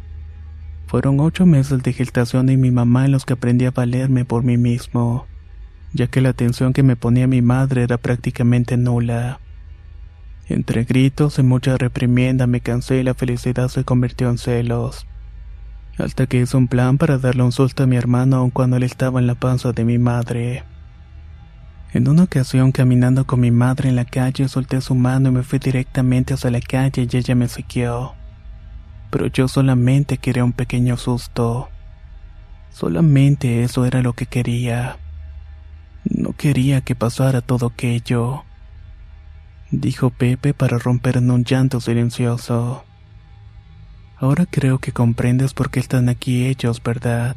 Fueron 0.86 1.18
ocho 1.20 1.46
meses 1.46 1.82
de 1.82 1.92
gestación 1.92 2.46
de 2.46 2.56
mi 2.56 2.70
mamá 2.70 3.06
en 3.06 3.12
los 3.12 3.24
que 3.24 3.32
aprendí 3.32 3.64
a 3.64 3.70
valerme 3.70 4.24
por 4.24 4.44
mí 4.44 4.56
mismo, 4.56 5.26
ya 5.92 6.06
que 6.06 6.20
la 6.20 6.28
atención 6.28 6.72
que 6.72 6.82
me 6.82 6.94
ponía 6.96 7.26
mi 7.26 7.42
madre 7.42 7.82
era 7.82 7.98
prácticamente 7.98 8.76
nula. 8.76 9.40
Entre 10.48 10.84
gritos 10.84 11.38
y 11.40 11.42
mucha 11.42 11.76
reprimienda 11.76 12.46
me 12.46 12.60
cansé 12.60 12.98
y 12.98 13.02
la 13.02 13.14
felicidad 13.14 13.68
se 13.68 13.84
convirtió 13.84 14.30
en 14.30 14.38
celos. 14.38 15.06
Hasta 15.98 16.26
que 16.26 16.40
hice 16.40 16.56
un 16.56 16.68
plan 16.68 16.98
para 16.98 17.18
darle 17.18 17.42
un 17.42 17.52
susto 17.52 17.82
a 17.82 17.86
mi 17.86 17.96
hermano 17.96 18.36
aun 18.36 18.50
cuando 18.50 18.76
él 18.76 18.84
estaba 18.84 19.18
en 19.18 19.26
la 19.26 19.34
panza 19.34 19.72
de 19.72 19.84
mi 19.84 19.98
madre. 19.98 20.62
En 21.96 22.08
una 22.08 22.24
ocasión 22.24 22.72
caminando 22.72 23.26
con 23.26 23.40
mi 23.40 23.50
madre 23.50 23.88
en 23.88 23.96
la 23.96 24.04
calle 24.04 24.48
solté 24.48 24.80
su 24.80 24.94
mano 24.94 25.30
y 25.30 25.32
me 25.32 25.42
fui 25.42 25.58
directamente 25.58 26.34
hacia 26.34 26.50
la 26.50 26.60
calle 26.60 27.08
y 27.10 27.16
ella 27.16 27.34
me 27.34 27.48
siguió 27.48 28.14
pero 29.10 29.28
yo 29.28 29.48
solamente 29.48 30.18
quería 30.18 30.44
un 30.44 30.52
pequeño 30.52 30.98
susto. 30.98 31.70
Solamente 32.70 33.62
eso 33.62 33.86
era 33.86 34.02
lo 34.02 34.12
que 34.12 34.26
quería. 34.26 34.98
No 36.04 36.32
quería 36.32 36.82
que 36.82 36.94
pasara 36.94 37.40
todo 37.40 37.68
aquello, 37.68 38.44
dijo 39.70 40.10
Pepe 40.10 40.52
para 40.52 40.78
romper 40.78 41.16
en 41.16 41.30
un 41.30 41.44
llanto 41.44 41.80
silencioso. 41.80 42.84
Ahora 44.18 44.44
creo 44.44 44.78
que 44.78 44.92
comprendes 44.92 45.54
por 45.54 45.70
qué 45.70 45.80
están 45.80 46.08
aquí 46.08 46.46
ellos, 46.46 46.82
¿verdad? 46.82 47.36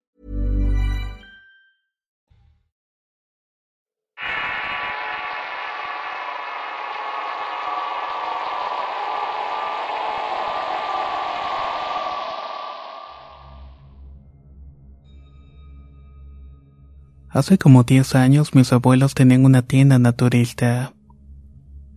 Hace 17.33 17.57
como 17.57 17.83
10 17.83 18.15
años 18.15 18.53
mis 18.53 18.73
abuelos 18.73 19.13
tenían 19.13 19.45
una 19.45 19.61
tienda 19.61 19.97
naturista. 19.97 20.93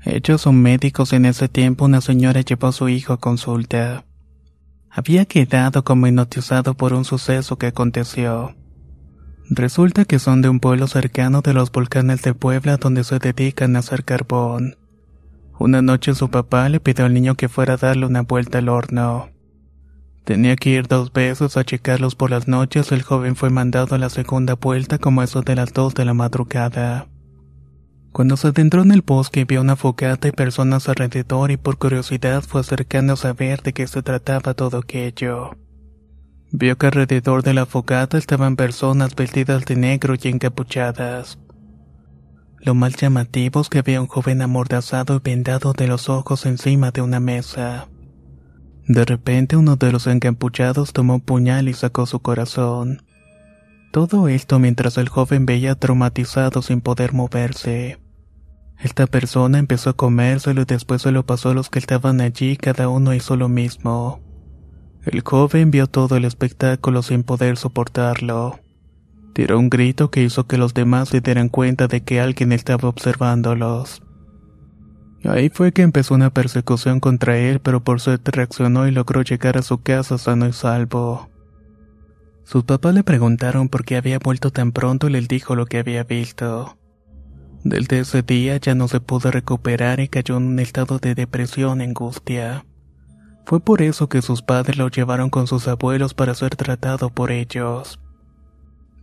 Ellos 0.05 0.43
son 0.43 0.63
médicos 0.63 1.13
en 1.13 1.25
ese 1.25 1.49
tiempo 1.49 1.87
una 1.87 2.01
señora 2.01 2.41
llevó 2.43 2.69
a 2.69 2.73
su 2.73 2.89
hijo 2.89 3.13
a 3.13 3.19
consulta. 3.19 4.05
Había 4.91 5.25
quedado 5.25 5.83
como 5.83 6.07
hipnotizado 6.07 6.75
por 6.75 6.93
un 6.93 7.05
suceso 7.05 7.59
que 7.59 7.67
aconteció. 7.67 8.55
Resulta 9.51 10.05
que 10.05 10.21
son 10.21 10.41
de 10.41 10.49
un 10.49 10.61
pueblo 10.61 10.87
cercano 10.87 11.43
de 11.43 11.53
los 11.53 11.73
volcanes 11.73 12.23
de 12.23 12.33
Puebla 12.33 12.77
donde 12.77 13.03
se 13.03 13.19
dedican 13.19 13.75
a 13.75 13.81
hacer 13.81 14.05
carbón. 14.05 14.77
Una 15.59 15.83
noche 15.83 16.15
su 16.15 16.31
papá 16.31 16.69
le 16.69 16.79
pidió 16.79 17.07
al 17.07 17.15
niño 17.15 17.35
que 17.35 17.49
fuera 17.49 17.75
a 17.75 17.77
darle 17.77 18.07
una 18.07 18.23
vuelta 18.23 18.59
al 18.59 18.69
horno. 18.69 19.34
Tenía 20.25 20.57
que 20.57 20.71
ir 20.71 20.89
dos 20.89 21.13
veces 21.13 21.59
a 21.59 21.65
checarlos 21.65 22.15
por 22.15 22.31
las 22.31 22.49
noches. 22.49 22.93
El 22.93 23.03
joven 23.03 23.37
fue 23.37 23.51
mandado 23.51 23.95
a 23.95 23.99
la 23.99 24.09
segunda 24.09 24.55
vuelta 24.55 24.99
como 24.99 25.23
eso 25.23 25.43
de 25.43 25.55
las 25.55 25.75
dos 25.75 25.95
de 25.95 26.07
la 26.07 26.15
madrugada. 26.15 27.09
Cuando 28.11 28.37
se 28.37 28.49
adentró 28.49 28.83
en 28.83 28.93
el 28.93 29.03
bosque 29.03 29.45
vio 29.45 29.61
una 29.61 29.77
fogata 29.77 30.29
y 30.29 30.33
personas 30.33 30.89
alrededor 30.89 31.51
y 31.51 31.57
por 31.57 31.79
curiosidad 31.79 32.43
fue 32.43 32.63
acercándose 32.63 33.29
a 33.29 33.33
ver 33.33 33.63
de 33.63 33.73
qué 33.73 33.87
se 33.87 34.03
trataba 34.03 34.55
todo 34.55 34.79
aquello. 34.79 35.51
Vio 36.53 36.79
que 36.79 36.87
alrededor 36.87 37.43
de 37.43 37.53
la 37.53 37.67
fogata 37.67 38.17
estaban 38.17 38.57
personas 38.57 39.15
vestidas 39.17 39.65
de 39.65 39.77
negro 39.77 40.15
y 40.15 40.29
encapuchadas. 40.29 41.39
Lo 42.61 42.75
más 42.75 42.97
llamativo 42.97 43.61
es 43.61 43.69
que 43.69 43.81
había 43.81 44.01
un 44.01 44.07
joven 44.07 44.41
amordazado 44.41 45.17
y 45.17 45.19
vendado 45.19 45.75
de 45.75 45.89
los 45.89 46.09
ojos 46.09 46.47
encima 46.47 46.93
de 46.93 47.03
una 47.03 47.21
mesa. 47.21 47.89
De 48.87 49.05
repente 49.05 49.57
uno 49.57 49.77
de 49.77 49.93
los 49.93 50.07
encapuchados 50.07 50.93
tomó 50.93 51.15
un 51.15 51.21
puñal 51.21 51.69
y 51.69 51.73
sacó 51.75 52.07
su 52.07 52.21
corazón. 52.21 53.03
Todo 53.93 54.29
esto 54.29 54.59
mientras 54.59 54.99
el 54.99 55.09
joven 55.09 55.47
veía 55.47 55.75
traumatizado 55.75 56.61
sin 56.61 56.81
poder 56.81 57.13
moverse. 57.13 57.99
Esta 58.79 59.07
persona 59.07 59.59
empezó 59.59 59.91
a 59.91 59.97
comérselo 59.97 60.63
y 60.63 60.65
después 60.67 61.03
se 61.03 61.13
lo 61.13 61.25
pasó 61.25 61.51
a 61.51 61.55
los 61.55 61.71
que 61.71 61.79
estaban 61.79 62.21
allí, 62.21 62.57
cada 62.57 62.89
uno 62.89 63.15
hizo 63.15 63.37
lo 63.37 63.49
mismo. 63.49 64.21
El 65.05 65.21
joven 65.23 65.71
vio 65.71 65.87
todo 65.87 66.17
el 66.17 66.25
espectáculo 66.25 67.03
sin 67.03 67.23
poder 67.23 67.57
soportarlo. 67.57 68.59
Tiró 69.33 69.59
un 69.59 69.71
grito 69.71 70.11
que 70.11 70.23
hizo 70.23 70.47
que 70.47 70.59
los 70.59 70.75
demás 70.75 71.09
se 71.09 71.21
dieran 71.21 71.49
cuenta 71.49 71.89
de 71.89 72.03
que 72.03 72.21
alguien 72.21 72.53
estaba 72.53 72.89
observándolos. 72.89 74.03
Ahí 75.25 75.49
fue 75.49 75.73
que 75.73 75.83
empezó 75.83 76.15
una 76.15 76.31
persecución 76.31 77.01
contra 77.01 77.39
él, 77.39 77.61
pero 77.61 77.83
por 77.83 78.01
suerte 78.01 78.31
reaccionó 78.31 78.87
y 78.87 78.91
logró 78.91 79.23
llegar 79.23 79.57
a 79.57 79.63
su 79.63 79.79
casa 79.81 80.19
sano 80.19 80.47
y 80.47 80.53
salvo. 80.53 81.31
Sus 82.45 82.65
papás 82.65 82.95
le 82.95 83.05
preguntaron 83.05 83.71
por 83.71 83.85
qué 83.85 83.97
había 83.97 84.19
vuelto 84.19 84.51
tan 84.51 84.73
pronto 84.73 85.09
y 85.09 85.13
les 85.13 85.27
dijo 85.27 85.57
lo 85.57 85.65
que 85.65 85.79
había 85.79 86.05
visto. 86.05 86.77
Desde 87.63 88.01
ese 88.01 88.23
día 88.23 88.59
ya 88.59 88.75
no 88.75 88.89
se 88.89 89.01
pudo 89.01 89.31
recuperar 89.31 89.99
y 90.01 90.09
cayó 90.09 90.37
en 90.37 90.47
un 90.47 90.59
estado 90.59 90.99
de 90.99 91.15
depresión 91.15 91.81
y 91.81 91.85
angustia. 91.85 92.67
Fue 93.47 93.61
por 93.61 93.81
eso 93.81 94.11
que 94.11 94.21
sus 94.21 94.43
padres 94.43 94.77
lo 94.77 94.89
llevaron 94.89 95.31
con 95.31 95.47
sus 95.47 95.69
abuelos 95.69 96.13
para 96.13 96.35
ser 96.35 96.55
tratado 96.57 97.09
por 97.09 97.31
ellos. 97.31 97.99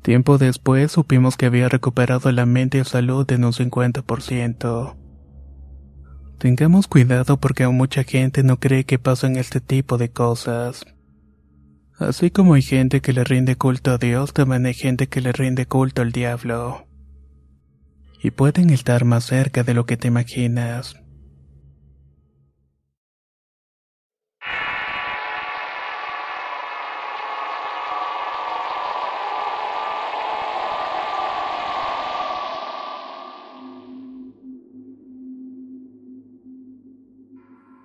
Tiempo 0.03 0.37
después 0.37 0.91
supimos 0.91 1.35
que 1.35 1.47
había 1.47 1.69
recuperado 1.69 2.31
la 2.31 2.45
mente 2.45 2.77
y 2.77 2.83
salud 2.83 3.29
en 3.31 3.45
un 3.45 3.53
50%. 3.53 5.00
Tengamos 6.41 6.87
cuidado 6.87 7.37
porque 7.37 7.65
aún 7.65 7.77
mucha 7.77 8.03
gente 8.03 8.41
no 8.41 8.59
cree 8.59 8.83
que 8.83 8.97
pasan 8.97 9.35
este 9.35 9.61
tipo 9.61 9.99
de 9.99 10.09
cosas. 10.09 10.83
Así 11.99 12.31
como 12.31 12.55
hay 12.55 12.63
gente 12.63 12.99
que 12.99 13.13
le 13.13 13.23
rinde 13.23 13.57
culto 13.57 13.91
a 13.91 13.99
Dios, 13.99 14.33
también 14.33 14.65
hay 14.65 14.73
gente 14.73 15.05
que 15.05 15.21
le 15.21 15.33
rinde 15.33 15.67
culto 15.67 16.01
al 16.01 16.11
diablo. 16.11 16.87
Y 18.23 18.31
pueden 18.31 18.71
estar 18.71 19.05
más 19.05 19.25
cerca 19.25 19.61
de 19.61 19.75
lo 19.75 19.85
que 19.85 19.97
te 19.97 20.07
imaginas. 20.07 20.95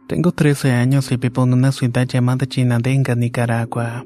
Tengo 0.07 0.31
13 0.31 0.71
años 0.71 1.11
y 1.11 1.17
vivo 1.17 1.43
en 1.43 1.53
una 1.53 1.73
ciudad 1.73 2.07
llamada 2.07 2.47
Chinadenga, 2.47 3.17
Nicaragua. 3.17 4.05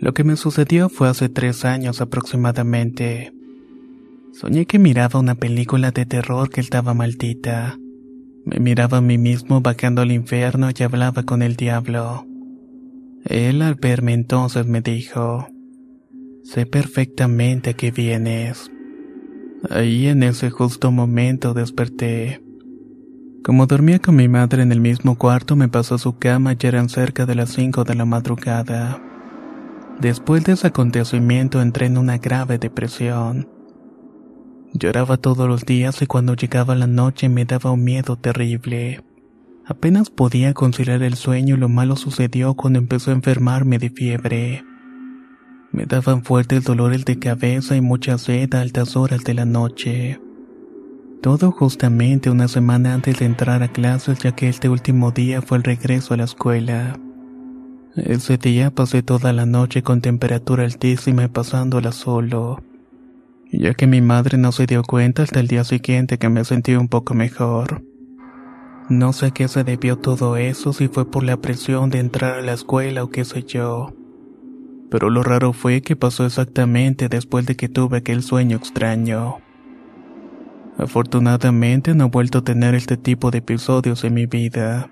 Lo 0.00 0.12
que 0.12 0.24
me 0.24 0.34
sucedió 0.36 0.88
fue 0.88 1.08
hace 1.08 1.28
tres 1.28 1.64
años 1.64 2.00
aproximadamente. 2.00 3.32
Soñé 4.32 4.66
que 4.66 4.80
miraba 4.80 5.20
una 5.20 5.36
película 5.36 5.92
de 5.92 6.06
terror 6.06 6.50
que 6.50 6.60
estaba 6.60 6.92
maldita. 6.92 7.78
Me 8.44 8.58
miraba 8.58 8.98
a 8.98 9.00
mí 9.00 9.16
mismo 9.16 9.60
bajando 9.60 10.02
al 10.02 10.10
infierno 10.10 10.70
y 10.76 10.82
hablaba 10.82 11.22
con 11.22 11.42
el 11.42 11.54
diablo. 11.54 12.26
Él 13.24 13.62
al 13.62 13.76
verme 13.76 14.12
entonces 14.12 14.66
me 14.66 14.80
dijo, 14.80 15.46
sé 16.42 16.66
perfectamente 16.66 17.74
que 17.74 17.92
vienes. 17.92 18.72
Ahí 19.70 20.08
en 20.08 20.24
ese 20.24 20.50
justo 20.50 20.90
momento 20.90 21.54
desperté. 21.54 22.45
Como 23.46 23.68
dormía 23.68 24.00
con 24.00 24.16
mi 24.16 24.26
madre 24.26 24.64
en 24.64 24.72
el 24.72 24.80
mismo 24.80 25.14
cuarto, 25.14 25.54
me 25.54 25.68
pasó 25.68 25.94
a 25.94 25.98
su 25.98 26.18
cama 26.18 26.54
y 26.54 26.66
eran 26.66 26.88
cerca 26.88 27.26
de 27.26 27.36
las 27.36 27.50
5 27.50 27.84
de 27.84 27.94
la 27.94 28.04
madrugada. 28.04 29.00
Después 30.00 30.42
de 30.42 30.54
ese 30.54 30.66
acontecimiento 30.66 31.62
entré 31.62 31.86
en 31.86 31.96
una 31.96 32.18
grave 32.18 32.58
depresión. 32.58 33.48
Lloraba 34.72 35.16
todos 35.16 35.46
los 35.46 35.64
días 35.64 36.02
y 36.02 36.06
cuando 36.06 36.34
llegaba 36.34 36.74
la 36.74 36.88
noche 36.88 37.28
me 37.28 37.44
daba 37.44 37.70
un 37.70 37.84
miedo 37.84 38.16
terrible. 38.16 39.04
Apenas 39.64 40.10
podía 40.10 40.52
conciliar 40.52 41.04
el 41.04 41.14
sueño 41.14 41.54
y 41.54 41.58
lo 41.58 41.68
malo 41.68 41.94
sucedió 41.94 42.54
cuando 42.54 42.80
empezó 42.80 43.12
a 43.12 43.14
enfermarme 43.14 43.78
de 43.78 43.90
fiebre. 43.90 44.64
Me 45.70 45.86
daban 45.86 46.24
fuertes 46.24 46.64
dolores 46.64 47.04
de 47.04 47.20
cabeza 47.20 47.76
y 47.76 47.80
mucha 47.80 48.18
sed 48.18 48.52
a 48.54 48.60
altas 48.62 48.96
horas 48.96 49.22
de 49.22 49.34
la 49.34 49.44
noche. 49.44 50.18
Todo 51.22 51.50
justamente 51.50 52.30
una 52.30 52.48
semana 52.48 52.94
antes 52.94 53.18
de 53.18 53.26
entrar 53.26 53.62
a 53.62 53.68
clases 53.68 54.18
ya 54.20 54.32
que 54.32 54.48
este 54.48 54.68
último 54.68 55.10
día 55.10 55.42
fue 55.42 55.58
el 55.58 55.64
regreso 55.64 56.14
a 56.14 56.18
la 56.18 56.24
escuela. 56.24 56.98
Ese 57.96 58.36
día 58.36 58.70
pasé 58.70 59.02
toda 59.02 59.32
la 59.32 59.46
noche 59.46 59.82
con 59.82 60.02
temperatura 60.02 60.64
altísima 60.64 61.24
y 61.24 61.28
pasándola 61.28 61.92
solo, 61.92 62.62
ya 63.50 63.72
que 63.72 63.86
mi 63.86 64.02
madre 64.02 64.36
no 64.36 64.52
se 64.52 64.66
dio 64.66 64.82
cuenta 64.82 65.22
hasta 65.22 65.40
el 65.40 65.48
día 65.48 65.64
siguiente 65.64 66.18
que 66.18 66.28
me 66.28 66.44
sentí 66.44 66.74
un 66.74 66.88
poco 66.88 67.14
mejor. 67.14 67.82
No 68.90 69.12
sé 69.12 69.26
a 69.26 69.30
qué 69.30 69.48
se 69.48 69.64
debió 69.64 69.96
todo 69.96 70.36
eso, 70.36 70.72
si 70.72 70.88
fue 70.88 71.10
por 71.10 71.24
la 71.24 71.38
presión 71.38 71.90
de 71.90 71.98
entrar 71.98 72.38
a 72.38 72.42
la 72.42 72.52
escuela 72.52 73.02
o 73.02 73.10
qué 73.10 73.24
sé 73.24 73.42
yo. 73.42 73.94
Pero 74.90 75.10
lo 75.10 75.22
raro 75.22 75.52
fue 75.52 75.80
que 75.80 75.96
pasó 75.96 76.26
exactamente 76.26 77.08
después 77.08 77.46
de 77.46 77.56
que 77.56 77.68
tuve 77.68 77.98
aquel 77.98 78.22
sueño 78.22 78.58
extraño. 78.58 79.38
Afortunadamente 80.78 81.94
no 81.94 82.06
he 82.06 82.10
vuelto 82.10 82.38
a 82.38 82.44
tener 82.44 82.74
este 82.74 82.96
tipo 82.96 83.30
de 83.30 83.38
episodios 83.38 84.04
en 84.04 84.14
mi 84.14 84.26
vida. 84.26 84.90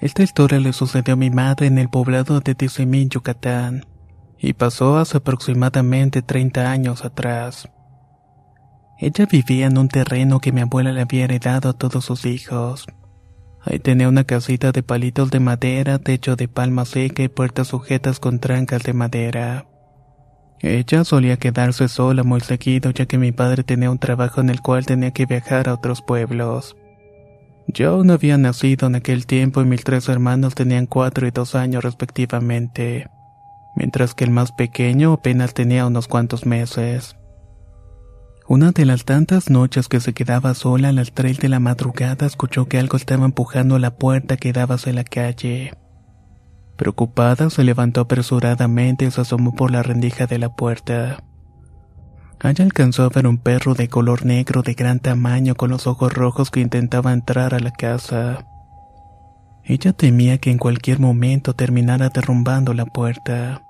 Esta 0.00 0.22
historia 0.22 0.58
le 0.58 0.72
sucedió 0.72 1.14
a 1.14 1.16
mi 1.16 1.30
madre 1.30 1.66
en 1.66 1.78
el 1.78 1.88
poblado 1.88 2.40
de 2.40 2.54
Tizimín, 2.56 3.08
Yucatán 3.08 3.91
y 4.42 4.54
pasó 4.54 4.98
hace 4.98 5.18
aproximadamente 5.18 6.20
30 6.20 6.70
años 6.70 7.04
atrás. 7.04 7.68
Ella 8.98 9.26
vivía 9.26 9.66
en 9.66 9.78
un 9.78 9.88
terreno 9.88 10.40
que 10.40 10.50
mi 10.50 10.60
abuela 10.60 10.92
le 10.92 11.00
había 11.00 11.24
heredado 11.24 11.70
a 11.70 11.72
todos 11.72 12.04
sus 12.04 12.26
hijos. 12.26 12.86
Ahí 13.64 13.78
tenía 13.78 14.08
una 14.08 14.24
casita 14.24 14.72
de 14.72 14.82
palitos 14.82 15.30
de 15.30 15.38
madera, 15.38 16.00
techo 16.00 16.34
de 16.34 16.48
palma 16.48 16.84
seca 16.84 17.22
y 17.22 17.28
puertas 17.28 17.68
sujetas 17.68 18.18
con 18.18 18.40
trancas 18.40 18.82
de 18.82 18.92
madera. 18.92 19.66
Ella 20.58 21.04
solía 21.04 21.36
quedarse 21.36 21.88
sola 21.88 22.24
muy 22.24 22.40
seguido 22.40 22.90
ya 22.90 23.06
que 23.06 23.18
mi 23.18 23.30
padre 23.30 23.62
tenía 23.62 23.90
un 23.90 23.98
trabajo 23.98 24.40
en 24.40 24.50
el 24.50 24.60
cual 24.60 24.86
tenía 24.86 25.12
que 25.12 25.26
viajar 25.26 25.68
a 25.68 25.74
otros 25.74 26.02
pueblos. 26.02 26.76
Yo 27.68 28.02
no 28.02 28.14
había 28.14 28.38
nacido 28.38 28.88
en 28.88 28.96
aquel 28.96 29.24
tiempo 29.26 29.62
y 29.62 29.66
mis 29.66 29.84
tres 29.84 30.08
hermanos 30.08 30.56
tenían 30.56 30.86
cuatro 30.86 31.28
y 31.28 31.30
dos 31.30 31.54
años 31.54 31.84
respectivamente 31.84 33.06
mientras 33.74 34.14
que 34.14 34.24
el 34.24 34.30
más 34.30 34.52
pequeño 34.52 35.12
apenas 35.12 35.54
tenía 35.54 35.86
unos 35.86 36.08
cuantos 36.08 36.46
meses. 36.46 37.16
Una 38.48 38.72
de 38.72 38.84
las 38.84 39.04
tantas 39.04 39.50
noches 39.50 39.88
que 39.88 40.00
se 40.00 40.12
quedaba 40.12 40.54
sola 40.54 40.88
a 40.88 40.92
las 40.92 41.12
tres 41.12 41.38
de 41.38 41.48
la 41.48 41.60
madrugada 41.60 42.26
escuchó 42.26 42.66
que 42.66 42.78
algo 42.78 42.96
estaba 42.96 43.24
empujando 43.24 43.78
la 43.78 43.96
puerta 43.96 44.36
que 44.36 44.52
daba 44.52 44.74
hacia 44.74 44.92
la 44.92 45.04
calle. 45.04 45.72
Preocupada, 46.76 47.48
se 47.50 47.64
levantó 47.64 48.00
apresuradamente 48.02 49.04
y 49.04 49.10
se 49.10 49.20
asomó 49.20 49.54
por 49.54 49.70
la 49.70 49.82
rendija 49.82 50.26
de 50.26 50.38
la 50.38 50.54
puerta. 50.54 51.22
Allá 52.40 52.64
alcanzó 52.64 53.04
a 53.04 53.08
ver 53.08 53.28
un 53.28 53.38
perro 53.38 53.74
de 53.74 53.88
color 53.88 54.26
negro 54.26 54.62
de 54.62 54.74
gran 54.74 54.98
tamaño 54.98 55.54
con 55.54 55.70
los 55.70 55.86
ojos 55.86 56.12
rojos 56.12 56.50
que 56.50 56.60
intentaba 56.60 57.12
entrar 57.12 57.54
a 57.54 57.60
la 57.60 57.70
casa. 57.70 58.44
Ella 59.64 59.92
temía 59.92 60.38
que 60.38 60.50
en 60.50 60.58
cualquier 60.58 60.98
momento 60.98 61.54
terminara 61.54 62.08
derrumbando 62.08 62.74
la 62.74 62.86
puerta. 62.86 63.62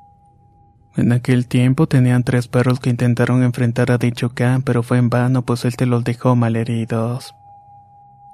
En 0.97 1.13
aquel 1.13 1.47
tiempo 1.47 1.87
tenían 1.87 2.23
tres 2.23 2.49
perros 2.49 2.81
que 2.81 2.91
intentaron 2.91 3.43
enfrentar 3.43 3.91
a 3.91 3.99
dicho 3.99 4.35
can, 4.35 4.63
pero 4.63 4.83
fue 4.83 4.99
en 4.99 5.09
vano 5.09 5.43
pues 5.43 5.65
él 5.65 5.77
te 5.77 5.87
los 5.87 6.05
dejó 6.05 6.37
malheridos. 6.37 7.35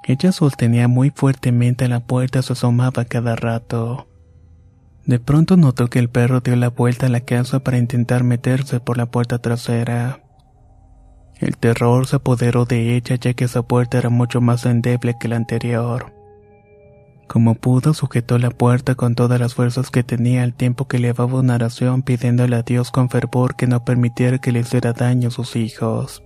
Ella 0.03 0.31
sostenía 0.31 0.87
muy 0.87 1.09
fuertemente 1.09 1.87
la 1.87 1.99
puerta, 1.99 2.41
se 2.41 2.53
asomaba 2.53 3.05
cada 3.05 3.35
rato. 3.35 4.07
De 5.05 5.19
pronto 5.19 5.57
notó 5.57 5.89
que 5.89 5.99
el 5.99 6.09
perro 6.09 6.41
dio 6.41 6.55
la 6.55 6.69
vuelta 6.69 7.07
a 7.07 7.09
la 7.09 7.21
casa 7.21 7.59
para 7.59 7.77
intentar 7.77 8.23
meterse 8.23 8.79
por 8.79 8.97
la 8.97 9.05
puerta 9.05 9.39
trasera. 9.39 10.21
El 11.39 11.57
terror 11.57 12.07
se 12.07 12.17
apoderó 12.17 12.65
de 12.65 12.95
ella 12.95 13.15
ya 13.15 13.33
que 13.33 13.45
esa 13.45 13.61
puerta 13.63 13.97
era 13.97 14.09
mucho 14.09 14.41
más 14.41 14.65
endeble 14.65 15.17
que 15.17 15.27
la 15.27 15.37
anterior. 15.37 16.18
Como 17.29 17.53
pudo, 17.53 17.93
sujetó 17.93 18.39
la 18.39 18.49
puerta 18.49 18.95
con 18.95 19.13
todas 19.13 19.39
las 19.39 19.53
fuerzas 19.53 19.91
que 19.91 20.01
tenía 20.01 20.41
al 20.41 20.55
tiempo 20.55 20.87
que 20.87 20.97
elevaba 20.97 21.39
una 21.39 21.53
oración 21.53 22.01
pidiéndole 22.01 22.55
a 22.55 22.63
Dios 22.63 22.89
con 22.89 23.07
fervor 23.11 23.55
que 23.55 23.67
no 23.67 23.85
permitiera 23.85 24.39
que 24.39 24.51
le 24.51 24.61
hiciera 24.61 24.93
daño 24.93 25.27
a 25.27 25.31
sus 25.31 25.55
hijos. 25.55 26.23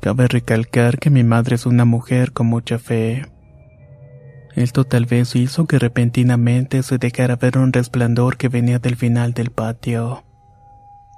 Cabe 0.00 0.28
recalcar 0.28 0.98
que 0.98 1.10
mi 1.10 1.24
madre 1.24 1.56
es 1.56 1.66
una 1.66 1.84
mujer 1.84 2.32
con 2.32 2.46
mucha 2.46 2.78
fe. 2.78 3.26
Esto 4.56 4.84
tal 4.84 5.04
vez 5.04 5.36
hizo 5.36 5.66
que 5.66 5.78
repentinamente 5.78 6.82
se 6.82 6.96
dejara 6.96 7.36
ver 7.36 7.58
un 7.58 7.70
resplandor 7.70 8.38
que 8.38 8.48
venía 8.48 8.78
del 8.78 8.96
final 8.96 9.34
del 9.34 9.50
patio. 9.50 10.24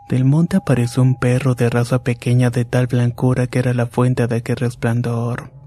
Del 0.09 0.25
monte 0.25 0.57
apareció 0.57 1.01
un 1.01 1.15
perro 1.15 1.55
de 1.55 1.71
raza 1.71 2.03
pequeña 2.03 2.51
de 2.51 2.65
tal 2.65 2.89
blancura 2.89 3.47
que 3.47 3.61
era 3.61 3.73
la 3.73 3.87
fuente 3.87 4.27
de 4.27 4.35
aquel 4.35 4.57
resplandor. 4.57 5.64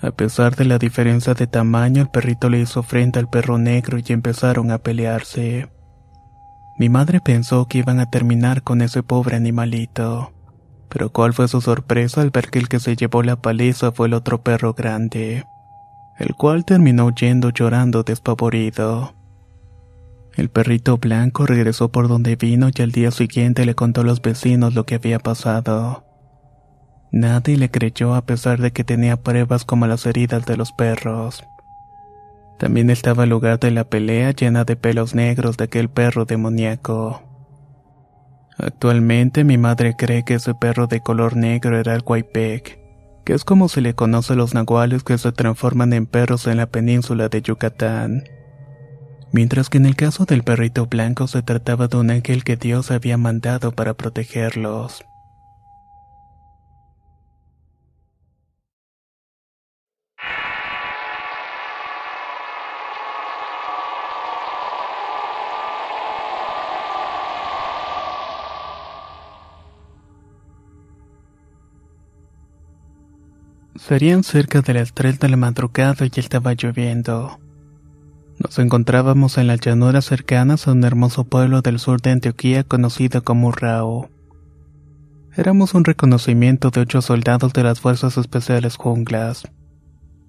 A 0.00 0.12
pesar 0.12 0.54
de 0.54 0.64
la 0.64 0.78
diferencia 0.78 1.34
de 1.34 1.48
tamaño, 1.48 2.02
el 2.02 2.08
perrito 2.08 2.48
le 2.48 2.60
hizo 2.60 2.82
frente 2.82 3.18
al 3.18 3.28
perro 3.28 3.58
negro 3.58 3.98
y 3.98 4.12
empezaron 4.12 4.70
a 4.70 4.78
pelearse. 4.78 5.68
Mi 6.78 6.88
madre 6.88 7.20
pensó 7.20 7.66
que 7.66 7.78
iban 7.78 7.98
a 7.98 8.08
terminar 8.08 8.62
con 8.62 8.80
ese 8.80 9.02
pobre 9.02 9.34
animalito. 9.34 10.32
Pero 10.88 11.10
cuál 11.10 11.32
fue 11.34 11.48
su 11.48 11.60
sorpresa 11.60 12.20
al 12.20 12.30
ver 12.30 12.48
que 12.48 12.60
el 12.60 12.68
que 12.68 12.78
se 12.78 12.94
llevó 12.94 13.24
la 13.24 13.36
paliza 13.36 13.90
fue 13.90 14.06
el 14.06 14.14
otro 14.14 14.42
perro 14.42 14.72
grande, 14.74 15.44
el 16.18 16.34
cual 16.36 16.64
terminó 16.64 17.10
yendo 17.10 17.50
llorando 17.50 18.04
despavorido. 18.04 19.14
El 20.36 20.48
perrito 20.48 20.96
blanco 20.98 21.46
regresó 21.46 21.90
por 21.90 22.06
donde 22.06 22.36
vino 22.36 22.70
y 22.72 22.82
al 22.82 22.92
día 22.92 23.10
siguiente 23.10 23.66
le 23.66 23.74
contó 23.74 24.02
a 24.02 24.04
los 24.04 24.22
vecinos 24.22 24.74
lo 24.74 24.86
que 24.86 24.94
había 24.94 25.18
pasado. 25.18 26.07
Nadie 27.10 27.56
le 27.56 27.70
creyó 27.70 28.14
a 28.14 28.26
pesar 28.26 28.60
de 28.60 28.70
que 28.70 28.84
tenía 28.84 29.16
pruebas 29.16 29.64
como 29.64 29.86
las 29.86 30.04
heridas 30.04 30.44
de 30.44 30.56
los 30.56 30.72
perros. 30.72 31.44
También 32.58 32.90
estaba 32.90 33.24
el 33.24 33.30
lugar 33.30 33.60
de 33.60 33.70
la 33.70 33.84
pelea 33.84 34.32
llena 34.32 34.64
de 34.64 34.76
pelos 34.76 35.14
negros 35.14 35.56
de 35.56 35.64
aquel 35.64 35.88
perro 35.88 36.24
demoníaco. 36.24 37.22
Actualmente 38.58 39.44
mi 39.44 39.56
madre 39.56 39.94
cree 39.96 40.24
que 40.24 40.34
ese 40.34 40.54
perro 40.54 40.88
de 40.88 41.00
color 41.00 41.36
negro 41.36 41.78
era 41.78 41.94
el 41.94 42.02
Guaypec, 42.02 42.78
que 43.24 43.32
es 43.32 43.44
como 43.44 43.68
se 43.68 43.80
le 43.80 43.94
conoce 43.94 44.32
a 44.32 44.36
los 44.36 44.52
nahuales 44.52 45.04
que 45.04 45.16
se 45.16 45.30
transforman 45.30 45.92
en 45.92 46.06
perros 46.06 46.48
en 46.48 46.56
la 46.56 46.66
península 46.66 47.28
de 47.28 47.40
Yucatán. 47.40 48.24
Mientras 49.30 49.70
que 49.70 49.78
en 49.78 49.86
el 49.86 49.94
caso 49.94 50.24
del 50.24 50.42
perrito 50.42 50.86
blanco 50.86 51.28
se 51.28 51.42
trataba 51.42 51.86
de 51.86 51.98
un 51.98 52.10
ángel 52.10 52.42
que 52.42 52.56
Dios 52.56 52.90
había 52.90 53.16
mandado 53.16 53.72
para 53.72 53.94
protegerlos. 53.94 55.04
Serían 73.78 74.24
cerca 74.24 74.60
de 74.60 74.74
las 74.74 74.92
3 74.92 75.20
de 75.20 75.28
la 75.28 75.36
madrugada 75.36 76.04
y 76.04 76.20
estaba 76.20 76.52
lloviendo. 76.54 77.38
Nos 78.38 78.58
encontrábamos 78.58 79.38
en 79.38 79.46
las 79.46 79.60
llanuras 79.60 80.04
cercanas 80.04 80.66
a 80.66 80.72
un 80.72 80.82
hermoso 80.82 81.24
pueblo 81.24 81.62
del 81.62 81.78
sur 81.78 82.00
de 82.00 82.10
Antioquía 82.10 82.64
conocido 82.64 83.22
como 83.22 83.52
Rao. 83.52 84.10
Éramos 85.36 85.74
un 85.74 85.84
reconocimiento 85.84 86.70
de 86.70 86.80
ocho 86.80 87.02
soldados 87.02 87.52
de 87.52 87.62
las 87.62 87.80
Fuerzas 87.80 88.18
Especiales 88.18 88.76
Junglas. 88.76 89.48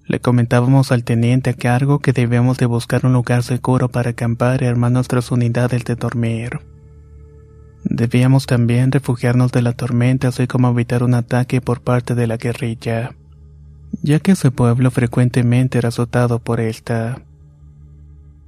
Le 0.06 0.20
comentábamos 0.20 0.92
al 0.92 1.02
teniente 1.02 1.50
a 1.50 1.54
cargo 1.54 1.98
que 1.98 2.12
debíamos 2.12 2.56
de 2.58 2.66
buscar 2.66 3.04
un 3.04 3.12
lugar 3.12 3.42
seguro 3.42 3.88
para 3.88 4.10
acampar 4.10 4.62
y 4.62 4.66
armar 4.66 4.92
nuestras 4.92 5.32
unidades 5.32 5.84
de 5.84 5.96
dormir. 5.96 6.60
Debíamos 7.82 8.46
también 8.46 8.92
refugiarnos 8.92 9.50
de 9.50 9.62
la 9.62 9.72
tormenta 9.72 10.28
así 10.28 10.46
como 10.46 10.70
evitar 10.70 11.02
un 11.02 11.14
ataque 11.14 11.60
por 11.60 11.80
parte 11.80 12.14
de 12.14 12.26
la 12.28 12.36
guerrilla 12.36 13.16
ya 14.02 14.20
que 14.20 14.32
ese 14.32 14.50
pueblo 14.50 14.90
frecuentemente 14.90 15.78
era 15.78 15.88
azotado 15.88 16.38
por 16.38 16.60
esta. 16.60 17.22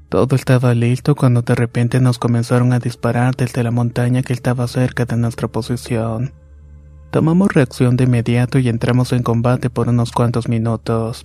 Todo 0.09 0.37
estaba 0.37 0.75
listo 0.75 1.15
cuando 1.15 1.43
de 1.43 1.55
repente 1.55 2.01
nos 2.01 2.19
comenzaron 2.19 2.73
a 2.73 2.79
disparar 2.79 3.35
desde 3.35 3.63
la 3.63 3.71
montaña 3.71 4.23
que 4.23 4.33
estaba 4.33 4.69
cerca 4.69 5.07
de 5.07 5.17
nuestra 5.17 5.49
posición. 5.49 6.33
Tomamos 7.11 7.53
reacción 7.53 7.97
de 7.97 8.05
inmediato 8.05 8.59
y 8.59 8.69
entramos 8.69 9.13
en 9.13 9.23
combate 9.23 9.71
por 9.71 9.89
unos 9.89 10.13
cuantos 10.13 10.49
minutos. 10.49 11.25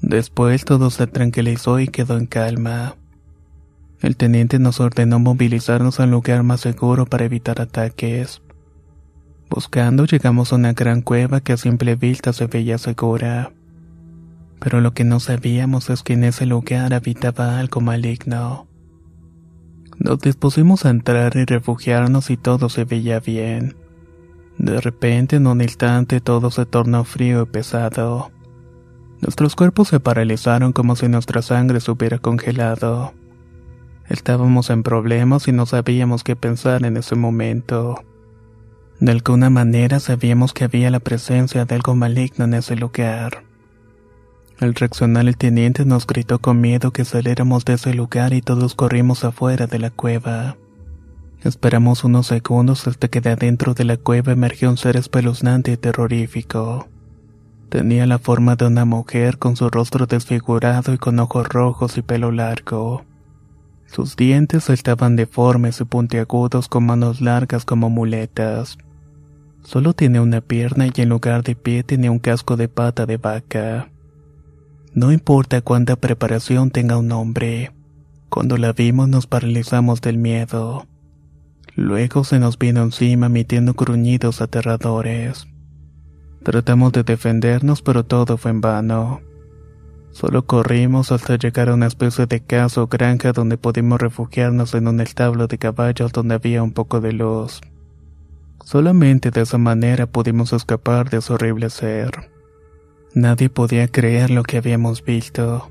Después 0.00 0.64
todo 0.64 0.90
se 0.90 1.06
tranquilizó 1.06 1.80
y 1.80 1.88
quedó 1.88 2.16
en 2.16 2.26
calma. 2.26 2.96
El 4.00 4.16
teniente 4.16 4.58
nos 4.58 4.80
ordenó 4.80 5.18
movilizarnos 5.18 5.98
al 5.98 6.10
lugar 6.10 6.42
más 6.44 6.60
seguro 6.60 7.04
para 7.06 7.24
evitar 7.24 7.60
ataques. 7.60 8.42
Buscando 9.50 10.04
llegamos 10.04 10.52
a 10.52 10.56
una 10.56 10.74
gran 10.74 11.00
cueva 11.00 11.40
que 11.40 11.54
a 11.54 11.56
simple 11.56 11.96
vista 11.96 12.32
se 12.32 12.46
veía 12.46 12.76
segura. 12.76 13.50
Pero 14.60 14.80
lo 14.80 14.92
que 14.92 15.04
no 15.04 15.20
sabíamos 15.20 15.88
es 15.88 16.02
que 16.02 16.12
en 16.14 16.24
ese 16.24 16.44
lugar 16.44 16.92
habitaba 16.92 17.58
algo 17.58 17.80
maligno. 17.80 18.66
Nos 19.98 20.20
dispusimos 20.20 20.84
a 20.84 20.90
entrar 20.90 21.36
y 21.36 21.44
refugiarnos 21.44 22.30
y 22.30 22.36
todo 22.36 22.68
se 22.68 22.84
veía 22.84 23.20
bien. 23.20 23.76
De 24.58 24.80
repente, 24.80 25.36
en 25.36 25.46
un 25.46 25.62
instante, 25.62 26.20
todo 26.20 26.50
se 26.50 26.66
tornó 26.66 27.04
frío 27.04 27.42
y 27.42 27.46
pesado. 27.46 28.30
Nuestros 29.20 29.56
cuerpos 29.56 29.88
se 29.88 29.98
paralizaron 29.98 30.72
como 30.72 30.94
si 30.94 31.08
nuestra 31.08 31.42
sangre 31.42 31.80
se 31.80 31.90
hubiera 31.90 32.18
congelado. 32.18 33.14
Estábamos 34.08 34.70
en 34.70 34.82
problemas 34.82 35.48
y 35.48 35.52
no 35.52 35.66
sabíamos 35.66 36.22
qué 36.22 36.36
pensar 36.36 36.84
en 36.84 36.96
ese 36.96 37.14
momento. 37.14 38.04
De 39.00 39.12
alguna 39.12 39.48
manera 39.48 40.00
sabíamos 40.00 40.52
que 40.52 40.64
había 40.64 40.90
la 40.90 40.98
presencia 40.98 41.64
de 41.64 41.74
algo 41.76 41.94
maligno 41.94 42.46
en 42.46 42.54
ese 42.54 42.74
lugar. 42.74 43.44
Al 44.58 44.74
reaccionar 44.74 45.28
el 45.28 45.36
teniente 45.36 45.84
nos 45.84 46.04
gritó 46.04 46.40
con 46.40 46.60
miedo 46.60 46.90
que 46.90 47.04
saliéramos 47.04 47.64
de 47.64 47.74
ese 47.74 47.94
lugar 47.94 48.32
y 48.32 48.42
todos 48.42 48.74
corrimos 48.74 49.22
afuera 49.22 49.68
de 49.68 49.78
la 49.78 49.90
cueva. 49.90 50.56
Esperamos 51.44 52.02
unos 52.02 52.26
segundos 52.26 52.88
hasta 52.88 53.06
que 53.06 53.20
de 53.20 53.30
adentro 53.30 53.74
de 53.74 53.84
la 53.84 53.96
cueva 53.96 54.32
emergió 54.32 54.68
un 54.68 54.76
ser 54.76 54.96
espeluznante 54.96 55.70
y 55.70 55.76
terrorífico. 55.76 56.88
Tenía 57.68 58.04
la 58.06 58.18
forma 58.18 58.56
de 58.56 58.66
una 58.66 58.84
mujer 58.84 59.38
con 59.38 59.54
su 59.54 59.70
rostro 59.70 60.06
desfigurado 60.06 60.92
y 60.92 60.98
con 60.98 61.20
ojos 61.20 61.48
rojos 61.48 61.96
y 61.98 62.02
pelo 62.02 62.32
largo. 62.32 63.04
Sus 63.86 64.16
dientes 64.16 64.68
estaban 64.70 65.14
deformes 65.14 65.80
y 65.80 65.84
puntiagudos 65.84 66.66
con 66.66 66.86
manos 66.86 67.20
largas 67.20 67.64
como 67.64 67.90
muletas. 67.90 68.76
Solo 69.62 69.92
tiene 69.92 70.20
una 70.20 70.40
pierna 70.40 70.86
y 70.86 71.00
en 71.00 71.08
lugar 71.08 71.42
de 71.42 71.54
pie 71.54 71.82
tiene 71.82 72.10
un 72.10 72.18
casco 72.18 72.56
de 72.56 72.68
pata 72.68 73.06
de 73.06 73.16
vaca. 73.16 73.90
No 74.94 75.12
importa 75.12 75.60
cuánta 75.60 75.96
preparación 75.96 76.70
tenga 76.70 76.96
un 76.96 77.12
hombre. 77.12 77.72
Cuando 78.28 78.56
la 78.56 78.72
vimos 78.72 79.08
nos 79.08 79.26
paralizamos 79.26 80.00
del 80.00 80.18
miedo. 80.18 80.86
Luego 81.74 82.24
se 82.24 82.38
nos 82.38 82.58
vino 82.58 82.82
encima 82.82 83.26
emitiendo 83.26 83.74
gruñidos 83.74 84.40
aterradores. 84.40 85.46
Tratamos 86.42 86.92
de 86.92 87.02
defendernos 87.02 87.82
pero 87.82 88.04
todo 88.04 88.36
fue 88.36 88.50
en 88.50 88.60
vano. 88.60 89.20
Solo 90.10 90.46
corrimos 90.46 91.12
hasta 91.12 91.36
llegar 91.36 91.68
a 91.68 91.74
una 91.74 91.86
especie 91.86 92.26
de 92.26 92.40
casa 92.40 92.82
o 92.82 92.88
granja 92.88 93.32
donde 93.32 93.58
pudimos 93.58 94.00
refugiarnos 94.00 94.74
en 94.74 94.88
un 94.88 95.00
establo 95.00 95.46
de 95.46 95.58
caballos 95.58 96.12
donde 96.12 96.34
había 96.34 96.62
un 96.62 96.72
poco 96.72 97.00
de 97.00 97.12
luz. 97.12 97.60
Solamente 98.68 99.30
de 99.30 99.40
esa 99.40 99.56
manera 99.56 100.06
pudimos 100.06 100.52
escapar 100.52 101.08
de 101.08 101.16
ese 101.16 101.32
horrible 101.32 101.70
ser. 101.70 102.30
Nadie 103.14 103.48
podía 103.48 103.88
creer 103.88 104.28
lo 104.28 104.42
que 104.42 104.58
habíamos 104.58 105.02
visto. 105.02 105.70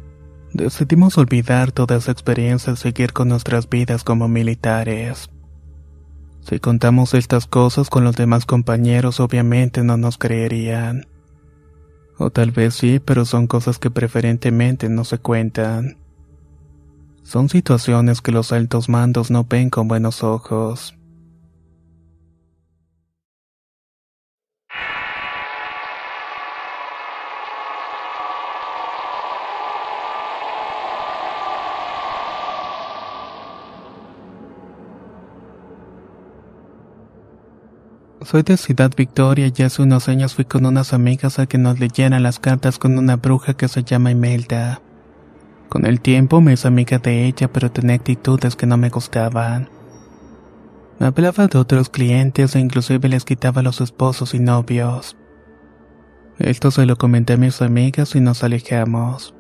Decidimos 0.52 1.16
olvidar 1.20 1.72
toda 1.72 1.98
esa 1.98 2.12
experiencia 2.12 2.74
y 2.74 2.76
seguir 2.76 3.14
con 3.14 3.30
nuestras 3.30 3.70
vidas 3.70 4.04
como 4.04 4.28
militares. 4.28 5.30
Si 6.42 6.60
contamos 6.60 7.14
estas 7.14 7.46
cosas 7.46 7.92
con 7.92 8.04
los 8.04 8.16
demás 8.16 8.48
compañeros 8.48 9.20
obviamente 9.20 9.84
no 9.84 9.98
nos 9.98 10.18
creerían. 10.18 11.06
O 12.18 12.32
tal 12.32 12.50
vez 12.50 12.74
sí, 12.74 13.00
pero 13.00 13.26
son 13.26 13.46
cosas 13.46 13.78
que 13.78 13.92
preferentemente 13.92 14.90
no 14.90 15.04
se 15.04 15.20
cuentan. 15.20 16.00
Son 17.22 17.48
situaciones 17.48 18.22
que 18.22 18.32
los 18.32 18.52
altos 18.52 18.90
mandos 18.90 19.30
no 19.30 19.44
ven 19.44 19.70
con 19.70 19.88
buenos 19.88 20.24
ojos. 20.24 20.97
Soy 38.30 38.44
de 38.44 38.58
Ciudad 38.58 38.92
Victoria 38.94 39.50
y 39.56 39.64
hace 39.64 39.82
unos 39.82 40.10
años 40.10 40.36
fui 40.36 40.44
con 40.44 40.66
unas 40.66 40.92
amigas 40.92 41.40
a 41.40 41.46
que 41.46 41.58
nos 41.58 41.80
leyeran 41.80 42.24
las 42.24 42.40
cartas 42.40 42.78
con 42.78 42.98
una 42.98 43.16
bruja 43.16 43.54
que 43.54 43.70
se 43.70 43.86
llama 43.86 44.12
Imelda. 44.12 44.82
Con 45.70 45.86
el 45.86 46.02
tiempo 46.02 46.42
me 46.42 46.52
hice 46.52 46.68
amiga 46.68 46.98
de 46.98 47.26
ella, 47.26 47.48
pero 47.48 47.72
tenía 47.72 47.96
actitudes 47.96 48.58
que 48.58 48.66
no 48.66 48.76
me 48.76 48.90
gustaban. 48.90 49.70
Me 51.00 51.06
hablaba 51.06 51.48
de 51.48 51.58
otros 51.58 51.88
clientes 51.88 52.54
e 52.54 52.60
inclusive 52.60 53.08
les 53.08 53.24
quitaba 53.24 53.62
a 53.62 53.64
los 53.64 53.80
esposos 53.80 54.34
y 54.34 54.40
novios. 54.40 55.16
Esto 56.38 56.70
se 56.70 56.86
lo 56.86 56.98
comenté 56.98 57.32
a 57.32 57.38
mis 57.38 57.62
amigas 57.62 58.14
y 58.14 58.20
nos 58.20 58.44
alejamos. 58.44 59.36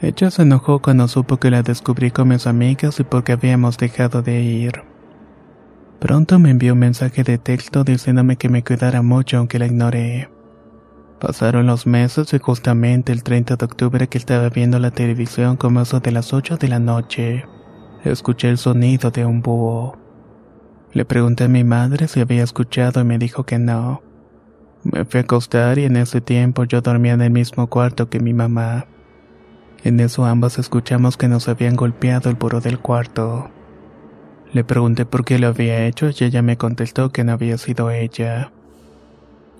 Ella 0.00 0.30
se 0.30 0.42
enojó 0.42 0.78
cuando 0.80 1.08
supo 1.08 1.38
que 1.38 1.50
la 1.50 1.64
descubrí 1.64 2.12
con 2.12 2.28
mis 2.28 2.46
amigas 2.46 3.00
y 3.00 3.02
porque 3.02 3.32
habíamos 3.32 3.76
dejado 3.76 4.22
de 4.22 4.40
ir. 4.40 4.93
Pronto 5.98 6.38
me 6.38 6.50
envió 6.50 6.74
un 6.74 6.80
mensaje 6.80 7.24
de 7.24 7.38
texto 7.38 7.84
diciéndome 7.84 8.36
que 8.36 8.48
me 8.48 8.62
cuidara 8.62 9.02
mucho 9.02 9.38
aunque 9.38 9.58
la 9.58 9.66
ignoré. 9.66 10.28
Pasaron 11.18 11.66
los 11.66 11.86
meses 11.86 12.34
y 12.34 12.38
justamente 12.38 13.12
el 13.12 13.22
30 13.22 13.56
de 13.56 13.64
octubre 13.64 14.08
que 14.08 14.18
estaba 14.18 14.50
viendo 14.50 14.78
la 14.78 14.90
televisión 14.90 15.56
como 15.56 15.80
eso 15.80 16.00
de 16.00 16.12
las 16.12 16.34
8 16.34 16.58
de 16.58 16.68
la 16.68 16.78
noche, 16.78 17.46
escuché 18.04 18.50
el 18.50 18.58
sonido 18.58 19.10
de 19.10 19.24
un 19.24 19.40
búho. 19.40 19.96
Le 20.92 21.04
pregunté 21.04 21.44
a 21.44 21.48
mi 21.48 21.64
madre 21.64 22.08
si 22.08 22.20
había 22.20 22.42
escuchado 22.42 23.00
y 23.00 23.04
me 23.04 23.18
dijo 23.18 23.44
que 23.44 23.58
no. 23.58 24.02
Me 24.82 25.06
fui 25.06 25.20
a 25.20 25.22
acostar 25.22 25.78
y 25.78 25.84
en 25.84 25.96
ese 25.96 26.20
tiempo 26.20 26.64
yo 26.64 26.82
dormía 26.82 27.14
en 27.14 27.22
el 27.22 27.30
mismo 27.30 27.68
cuarto 27.68 28.10
que 28.10 28.20
mi 28.20 28.34
mamá. 28.34 28.86
En 29.82 30.00
eso 30.00 30.26
ambas 30.26 30.58
escuchamos 30.58 31.16
que 31.16 31.28
nos 31.28 31.48
habían 31.48 31.74
golpeado 31.74 32.28
el 32.28 32.36
buro 32.36 32.60
del 32.60 32.78
cuarto. 32.78 33.50
Le 34.54 34.62
pregunté 34.62 35.04
por 35.04 35.24
qué 35.24 35.40
lo 35.40 35.48
había 35.48 35.84
hecho 35.84 36.08
y 36.08 36.14
ella 36.24 36.40
me 36.40 36.56
contestó 36.56 37.10
que 37.10 37.24
no 37.24 37.32
había 37.32 37.58
sido 37.58 37.90
ella. 37.90 38.52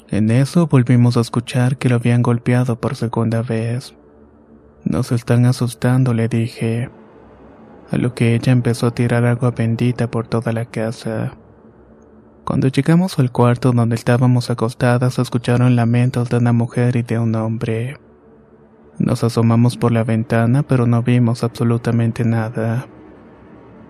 En 0.09 0.30
eso 0.30 0.68
volvimos 0.68 1.16
a 1.16 1.20
escuchar 1.20 1.78
que 1.78 1.88
lo 1.88 1.96
habían 1.96 2.22
golpeado 2.22 2.78
por 2.78 2.94
segunda 2.94 3.42
vez. 3.42 3.96
Nos 4.85 5.11
están 5.11 5.46
asustando, 5.46 6.14
le 6.14 6.28
dije. 6.28 6.90
A 7.90 7.96
lo 7.96 8.14
que 8.14 8.37
ella 8.37 8.52
empezó 8.52 8.87
a 8.87 8.94
tirar 8.94 9.24
agua 9.24 9.50
bendita 9.50 10.09
por 10.09 10.28
toda 10.28 10.52
la 10.52 10.64
casa. 10.64 11.35
Cuando 12.44 12.68
llegamos 12.68 13.18
al 13.18 13.33
cuarto 13.33 13.72
donde 13.72 13.96
estábamos 13.96 14.48
acostadas, 14.48 15.18
escucharon 15.18 15.74
lamentos 15.74 16.30
de 16.30 16.37
una 16.37 16.52
mujer 16.52 16.94
y 16.94 17.02
de 17.02 17.18
un 17.18 17.35
hombre. 17.35 17.98
Nos 19.00 19.24
asomamos 19.24 19.76
por 19.76 19.90
la 19.90 20.04
ventana, 20.04 20.62
pero 20.62 20.87
no 20.87 21.02
vimos 21.02 21.42
absolutamente 21.42 22.24
nada. 22.24 22.87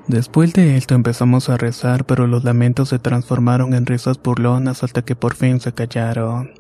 Después 0.07 0.53
de 0.53 0.77
esto 0.77 0.95
empezamos 0.95 1.49
a 1.49 1.57
rezar, 1.57 2.05
pero 2.05 2.27
los 2.27 2.45
lamentos 2.45 2.91
se 2.91 2.99
transformaron 2.99 3.73
en 3.73 3.87
risas 3.87 4.21
burlonas 4.23 4.83
hasta 4.83 5.03
que 5.03 5.17
por 5.17 5.35
fin 5.35 5.61
se 5.61 5.73
callaron. 5.73 6.53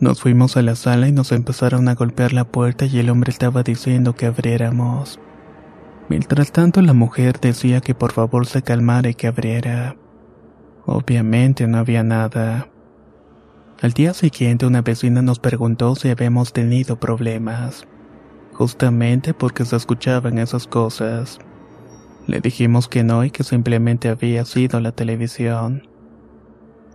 Nos 0.00 0.20
fuimos 0.20 0.56
a 0.56 0.62
la 0.62 0.74
sala 0.74 1.06
y 1.06 1.12
nos 1.12 1.30
empezaron 1.30 1.88
a 1.88 1.94
golpear 1.94 2.32
la 2.32 2.44
puerta 2.44 2.86
y 2.86 2.98
el 2.98 3.10
hombre 3.10 3.30
estaba 3.30 3.62
diciendo 3.62 4.16
que 4.16 4.26
abriéramos. 4.26 5.20
Mientras 6.08 6.50
tanto 6.50 6.82
la 6.82 6.92
mujer 6.92 7.38
decía 7.40 7.80
que 7.80 7.94
por 7.94 8.10
favor 8.12 8.46
se 8.46 8.62
calmara 8.62 9.10
y 9.10 9.14
que 9.14 9.28
abriera. 9.28 9.96
Obviamente 10.86 11.68
no 11.68 11.78
había 11.78 12.02
nada. 12.02 12.68
Al 13.80 13.92
día 13.92 14.12
siguiente 14.12 14.66
una 14.66 14.82
vecina 14.82 15.22
nos 15.22 15.38
preguntó 15.38 15.94
si 15.94 16.08
habíamos 16.10 16.52
tenido 16.52 16.98
problemas, 16.98 17.86
justamente 18.52 19.34
porque 19.34 19.64
se 19.64 19.76
escuchaban 19.76 20.38
esas 20.38 20.66
cosas. 20.66 21.38
Le 22.26 22.40
dijimos 22.40 22.88
que 22.88 23.04
no 23.04 23.24
y 23.24 23.30
que 23.30 23.44
simplemente 23.44 24.08
había 24.08 24.44
sido 24.44 24.80
la 24.80 24.92
televisión. 24.92 25.88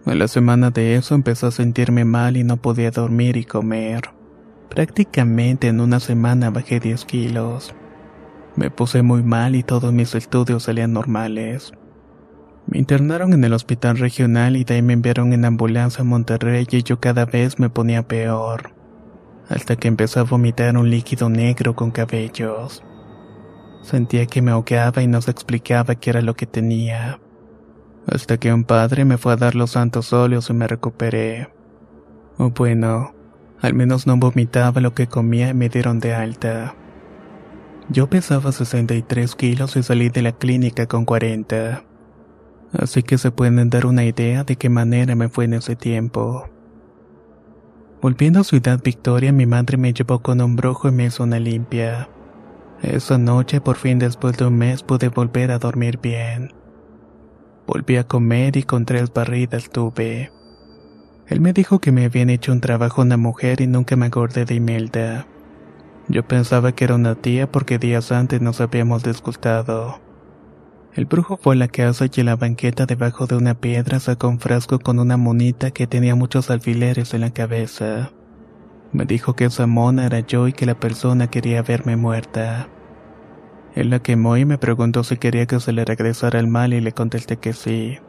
A 0.06 0.16
la 0.16 0.28
semana 0.28 0.72
de 0.72 0.96
eso 0.96 1.14
empezó 1.14 1.48
a 1.48 1.52
sentirme 1.52 2.04
mal 2.04 2.36
y 2.36 2.44
no 2.44 2.58
podía 2.58 2.90
dormir 2.90 3.38
y 3.38 3.44
comer. 3.44 4.12
Prácticamente 4.70 5.68
en 5.68 5.82
una 5.82 6.00
semana 6.00 6.50
bajé 6.50 6.80
10 6.80 7.06
kilos. 7.06 7.76
Me 8.56 8.72
puse 8.72 9.04
muy 9.04 9.24
mal 9.24 9.56
y 9.56 9.64
todos 9.64 9.94
mis 9.94 10.16
estudios 10.16 10.64
salían 10.64 10.94
normales. 10.94 11.74
Me 12.66 12.80
internaron 12.80 13.34
en 13.34 13.44
el 13.44 13.54
hospital 13.54 13.98
regional 13.98 14.56
y 14.56 14.64
de 14.64 14.76
ahí 14.76 14.82
me 14.82 14.94
enviaron 14.94 15.34
en 15.34 15.46
ambulancia 15.46 16.02
a 16.02 16.06
Monterrey 16.06 16.68
y 16.70 16.84
yo 16.84 17.00
cada 17.00 17.26
vez 17.26 17.60
me 17.60 17.70
ponía 17.70 18.08
peor. 18.08 18.74
Hasta 19.48 19.76
que 19.76 19.88
empezó 19.88 20.20
a 20.20 20.24
vomitar 20.24 20.78
un 20.78 20.90
líquido 20.90 21.30
negro 21.30 21.76
con 21.76 21.92
cabellos. 21.92 22.84
Sentía 23.82 24.26
que 24.26 24.42
me 24.42 24.52
ahogaba 24.52 25.02
y 25.02 25.08
no 25.08 25.22
se 25.22 25.32
explicaba 25.32 25.96
qué 25.96 26.10
era 26.10 26.22
lo 26.22 26.36
que 26.36 26.46
tenía. 26.46 27.20
Hasta 28.08 28.38
que 28.38 28.54
un 28.54 28.64
padre 28.64 29.06
me 29.06 29.18
fue 29.18 29.34
a 29.34 29.38
dar 29.38 29.56
los 29.56 29.72
santos 29.72 30.14
óleos 30.14 30.50
y 30.50 30.54
me 30.54 30.68
recuperé. 30.68 31.50
O 32.38 32.50
bueno, 32.50 33.14
al 33.62 33.74
menos 33.74 34.08
no 34.08 34.18
vomitaba 34.18 34.82
lo 34.82 34.94
que 34.94 35.08
comía 35.08 35.50
y 35.50 35.54
me 35.54 35.70
dieron 35.70 36.00
de 36.00 36.14
alta. 36.14 36.76
Yo 37.90 38.10
pesaba 38.10 38.52
63 38.52 39.36
kilos 39.36 39.76
y 39.76 39.84
salí 39.84 40.10
de 40.10 40.22
la 40.22 40.32
clínica 40.32 40.86
con 40.86 41.06
40. 41.06 41.84
Así 42.74 43.02
que 43.04 43.18
se 43.18 43.32
pueden 43.32 43.70
dar 43.70 43.86
una 43.86 44.04
idea 44.04 44.44
de 44.44 44.56
qué 44.56 44.70
manera 44.70 45.16
me 45.16 45.30
fue 45.30 45.46
en 45.46 45.56
ese 45.56 45.76
tiempo. 45.76 46.48
Volviendo 48.02 48.40
a 48.40 48.44
Ciudad 48.44 48.80
Victoria, 48.82 49.34
mi 49.34 49.46
madre 49.46 49.78
me 49.78 49.92
llevó 49.92 50.20
con 50.20 50.40
un 50.40 50.56
brujo 50.56 50.88
y 50.88 50.92
me 50.92 51.06
hizo 51.06 51.24
una 51.24 51.40
limpia. 51.40 52.10
Esa 52.82 53.18
noche, 53.18 53.60
por 53.60 53.76
fin 53.76 54.00
después 54.00 54.38
de 54.38 54.46
un 54.46 54.58
mes, 54.58 54.84
pude 54.84 55.10
volver 55.10 55.52
a 55.52 55.60
dormir 55.60 56.00
bien. 56.02 56.54
Volví 57.68 57.98
a 57.98 58.06
comer 58.06 58.56
y 58.56 58.64
con 58.64 58.86
tres 58.86 59.12
barridas 59.14 59.70
tuve. 59.70 60.32
Él 61.28 61.42
me 61.42 61.54
dijo 61.54 61.80
que 61.80 61.92
me 61.92 62.06
habían 62.06 62.30
hecho 62.30 62.52
un 62.52 62.62
trabajo 62.62 63.02
una 63.02 63.18
mujer 63.18 63.62
y 63.62 63.68
nunca 63.68 63.96
me 63.96 64.08
acordé 64.08 64.46
de 64.46 64.56
Imelda. 64.56 65.28
Yo 66.08 66.28
pensaba 66.28 66.72
que 66.72 66.86
era 66.86 66.96
una 66.96 67.16
tía 67.16 67.52
porque 67.52 67.78
días 67.78 68.12
antes 68.12 68.42
nos 68.42 68.62
habíamos 68.62 69.04
disgustado. 69.04 70.00
El 70.96 71.06
brujo 71.06 71.38
fue 71.38 71.54
a 71.54 71.58
la 71.60 71.68
casa 71.68 72.06
y 72.06 72.20
en 72.20 72.26
la 72.26 72.36
banqueta 72.36 72.88
debajo 72.88 73.28
de 73.28 73.36
una 73.36 73.54
piedra 73.54 74.00
sacó 74.00 74.28
un 74.28 74.40
frasco 74.40 74.80
con 74.80 74.98
una 74.98 75.18
monita 75.18 75.70
que 75.70 75.86
tenía 75.86 76.16
muchos 76.16 76.50
alfileres 76.50 77.14
en 77.14 77.22
la 77.22 77.30
cabeza. 77.32 78.12
Me 78.92 79.06
dijo 79.06 79.36
que 79.36 79.46
esa 79.46 79.68
mona 79.68 80.08
era 80.08 80.22
yo 80.22 80.48
y 80.48 80.54
que 80.54 80.66
la 80.66 80.80
persona 80.80 81.28
quería 81.28 81.62
verme 81.62 81.96
muerta. 81.96 82.68
Él 83.76 83.92
la 83.92 84.00
quemó 84.00 84.36
y 84.36 84.46
me 84.46 84.58
preguntó 84.58 85.04
si 85.04 85.18
quería 85.18 85.46
que 85.46 85.60
se 85.60 85.74
le 85.74 85.86
regresara 85.86 86.40
el 86.40 86.48
mal 86.48 86.74
y 86.74 86.82
le 86.82 86.92
contesté 86.92 87.38
que 87.38 87.54
sí. 87.54 88.00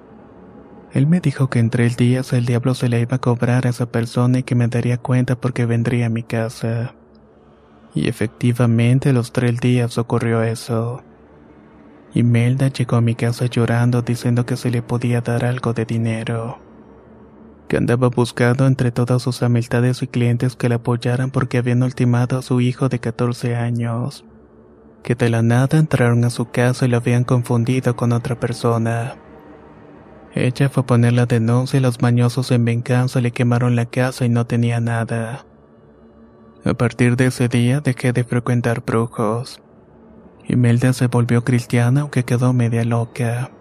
Él 0.93 1.07
me 1.07 1.21
dijo 1.21 1.51
que 1.51 1.59
en 1.59 1.69
tres 1.69 1.99
días 1.99 2.33
el 2.33 2.47
diablo 2.47 2.75
se 2.75 2.89
le 2.89 3.01
iba 3.01 3.17
a 3.17 3.21
cobrar 3.21 3.67
a 3.67 3.71
esa 3.71 3.87
persona 3.87 4.39
y 4.39 4.43
que 4.43 4.55
me 4.55 4.69
daría 4.69 4.97
cuenta 4.97 5.37
porque 5.37 5.67
vendría 5.67 6.07
a 6.07 6.11
mi 6.11 6.23
casa. 6.23 6.95
Y 7.95 8.09
efectivamente 8.09 9.13
los 9.13 9.33
tres 9.33 9.61
días 9.61 9.99
ocurrió 9.99 10.43
eso. 10.43 11.03
Imelda 12.15 12.69
llegó 12.69 12.97
a 12.97 13.01
mi 13.03 13.15
casa 13.15 13.47
llorando 13.47 14.01
diciendo 14.01 14.47
que 14.47 14.57
se 14.57 14.71
le 14.71 14.81
podía 14.81 15.21
dar 15.21 15.45
algo 15.45 15.75
de 15.75 15.85
dinero 15.85 16.70
que 17.71 17.77
andaba 17.77 18.09
buscando 18.09 18.67
entre 18.67 18.91
todas 18.91 19.23
sus 19.23 19.45
amistades 19.45 20.03
y 20.03 20.09
clientes 20.09 20.57
que 20.57 20.69
la 20.69 20.75
apoyaran 20.75 21.31
porque 21.31 21.57
habían 21.57 21.85
ultimado 21.85 22.37
a 22.37 22.43
su 22.43 22.61
hijo 22.61 22.89
de 22.89 22.99
14 22.99 23.55
años, 23.55 24.25
que 25.05 25.15
de 25.15 25.29
la 25.29 25.43
nada 25.43 25.79
entraron 25.79 26.25
a 26.25 26.31
su 26.31 26.51
casa 26.51 26.87
y 26.87 26.89
lo 26.89 26.97
habían 26.97 27.23
confundido 27.23 27.95
con 27.95 28.11
otra 28.11 28.41
persona. 28.41 29.15
Ella 30.35 30.69
fue 30.69 30.83
a 30.83 30.87
poner 30.87 31.13
la 31.13 31.27
denuncia 31.27 31.79
y 31.79 31.81
los 31.81 32.03
mañosos 32.03 32.51
en 32.51 32.65
venganza 32.65 33.21
le 33.21 33.31
quemaron 33.31 33.77
la 33.77 33.87
casa 33.87 34.25
y 34.25 34.29
no 34.29 34.49
tenía 34.49 34.81
nada. 34.81 35.47
A 36.65 36.75
partir 36.75 37.15
de 37.15 37.27
ese 37.27 37.47
día 37.47 37.81
dejé 37.81 38.13
de 38.13 38.25
frecuentar 38.25 38.83
brujos. 38.85 39.63
Imelda 40.49 40.93
se 40.93 41.07
volvió 41.07 41.45
cristiana 41.45 42.01
aunque 42.01 42.25
quedó 42.25 42.53
media 42.53 42.85
loca 42.85 43.53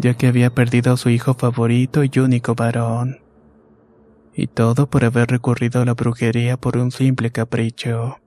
ya 0.00 0.14
que 0.14 0.26
había 0.26 0.54
perdido 0.54 0.92
a 0.92 0.96
su 0.96 1.10
hijo 1.10 1.34
favorito 1.34 2.04
y 2.04 2.18
único 2.18 2.54
varón. 2.54 3.20
Y 4.34 4.48
todo 4.48 4.88
por 4.88 5.04
haber 5.04 5.28
recurrido 5.28 5.80
a 5.80 5.84
la 5.84 5.94
brujería 5.94 6.56
por 6.56 6.76
un 6.76 6.90
simple 6.90 7.30
capricho. 7.30 8.18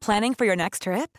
Planning 0.00 0.32
for 0.32 0.46
your 0.46 0.56
next 0.56 0.84
trip? 0.84 1.18